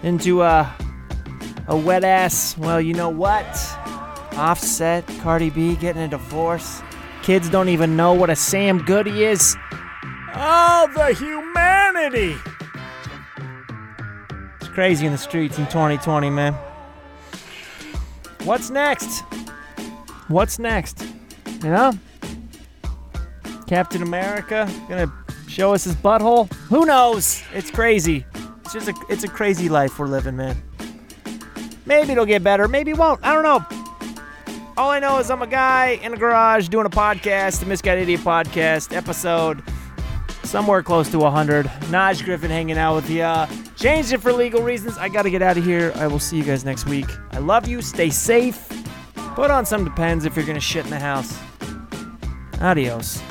into 0.03 0.41
a 0.41 0.73
a 1.67 1.75
wet 1.75 2.03
ass. 2.03 2.57
Well, 2.57 2.79
you 2.79 2.93
know 2.93 3.09
what? 3.09 3.45
Offset, 4.33 5.07
Cardi 5.21 5.49
B 5.49 5.75
getting 5.75 6.01
a 6.01 6.07
divorce. 6.07 6.81
Kids 7.25 7.49
don't 7.49 7.69
even 7.69 7.97
know 7.97 8.13
what 8.13 8.29
a 8.29 8.35
Sam 8.35 8.77
Goody 8.85 9.23
is. 9.23 9.57
Oh, 10.35 10.87
the 10.95 11.11
humanity! 11.11 12.35
It's 14.61 14.67
crazy 14.67 15.07
in 15.07 15.11
the 15.11 15.17
streets 15.17 15.57
in 15.57 15.65
2020, 15.65 16.29
man. 16.29 16.53
What's 18.43 18.69
next? 18.69 19.21
What's 20.27 20.59
next? 20.59 21.03
You 21.63 21.71
know? 21.71 21.93
Captain 23.65 24.03
America 24.03 24.71
gonna 24.87 25.11
show 25.47 25.73
us 25.73 25.83
his 25.85 25.95
butthole? 25.95 26.53
Who 26.67 26.85
knows? 26.85 27.41
It's 27.55 27.71
crazy. 27.71 28.23
It's 28.61 28.73
just 28.73 28.87
a 28.87 28.93
it's 29.09 29.23
a 29.23 29.29
crazy 29.29 29.67
life 29.67 29.97
we're 29.97 30.05
living, 30.05 30.35
man. 30.35 30.61
Maybe 31.87 32.11
it'll 32.11 32.27
get 32.27 32.43
better, 32.43 32.67
maybe 32.67 32.91
it 32.91 32.99
won't. 32.99 33.19
I 33.25 33.33
don't 33.33 33.41
know. 33.41 33.84
All 34.77 34.89
I 34.89 34.99
know 34.99 35.19
is 35.19 35.31
I'm 35.31 35.41
a 35.41 35.47
guy 35.47 35.99
in 36.03 36.13
a 36.13 36.17
garage 36.17 36.67
doing 36.67 36.85
a 36.85 36.89
podcast, 36.89 37.61
the 37.61 37.65
Misguided 37.65 38.03
Idiot 38.03 38.19
podcast, 38.21 38.93
episode 38.93 39.63
somewhere 40.43 40.83
close 40.83 41.09
to 41.11 41.19
100. 41.19 41.65
Naj 41.65 42.23
Griffin 42.25 42.51
hanging 42.51 42.77
out 42.77 42.95
with 42.95 43.09
you. 43.09 43.23
Changed 43.77 44.11
it 44.11 44.17
for 44.17 44.33
legal 44.33 44.61
reasons. 44.61 44.97
I 44.97 45.07
gotta 45.07 45.29
get 45.29 45.41
out 45.41 45.57
of 45.57 45.63
here. 45.63 45.93
I 45.95 46.07
will 46.07 46.19
see 46.19 46.35
you 46.37 46.43
guys 46.43 46.65
next 46.65 46.87
week. 46.87 47.07
I 47.31 47.39
love 47.39 47.69
you. 47.69 47.81
Stay 47.81 48.09
safe. 48.09 48.67
Put 49.35 49.49
on 49.49 49.65
some 49.65 49.85
Depends 49.85 50.25
if 50.25 50.35
you're 50.35 50.45
gonna 50.45 50.59
shit 50.59 50.83
in 50.83 50.91
the 50.91 50.99
house. 50.99 51.37
Adios. 52.59 53.21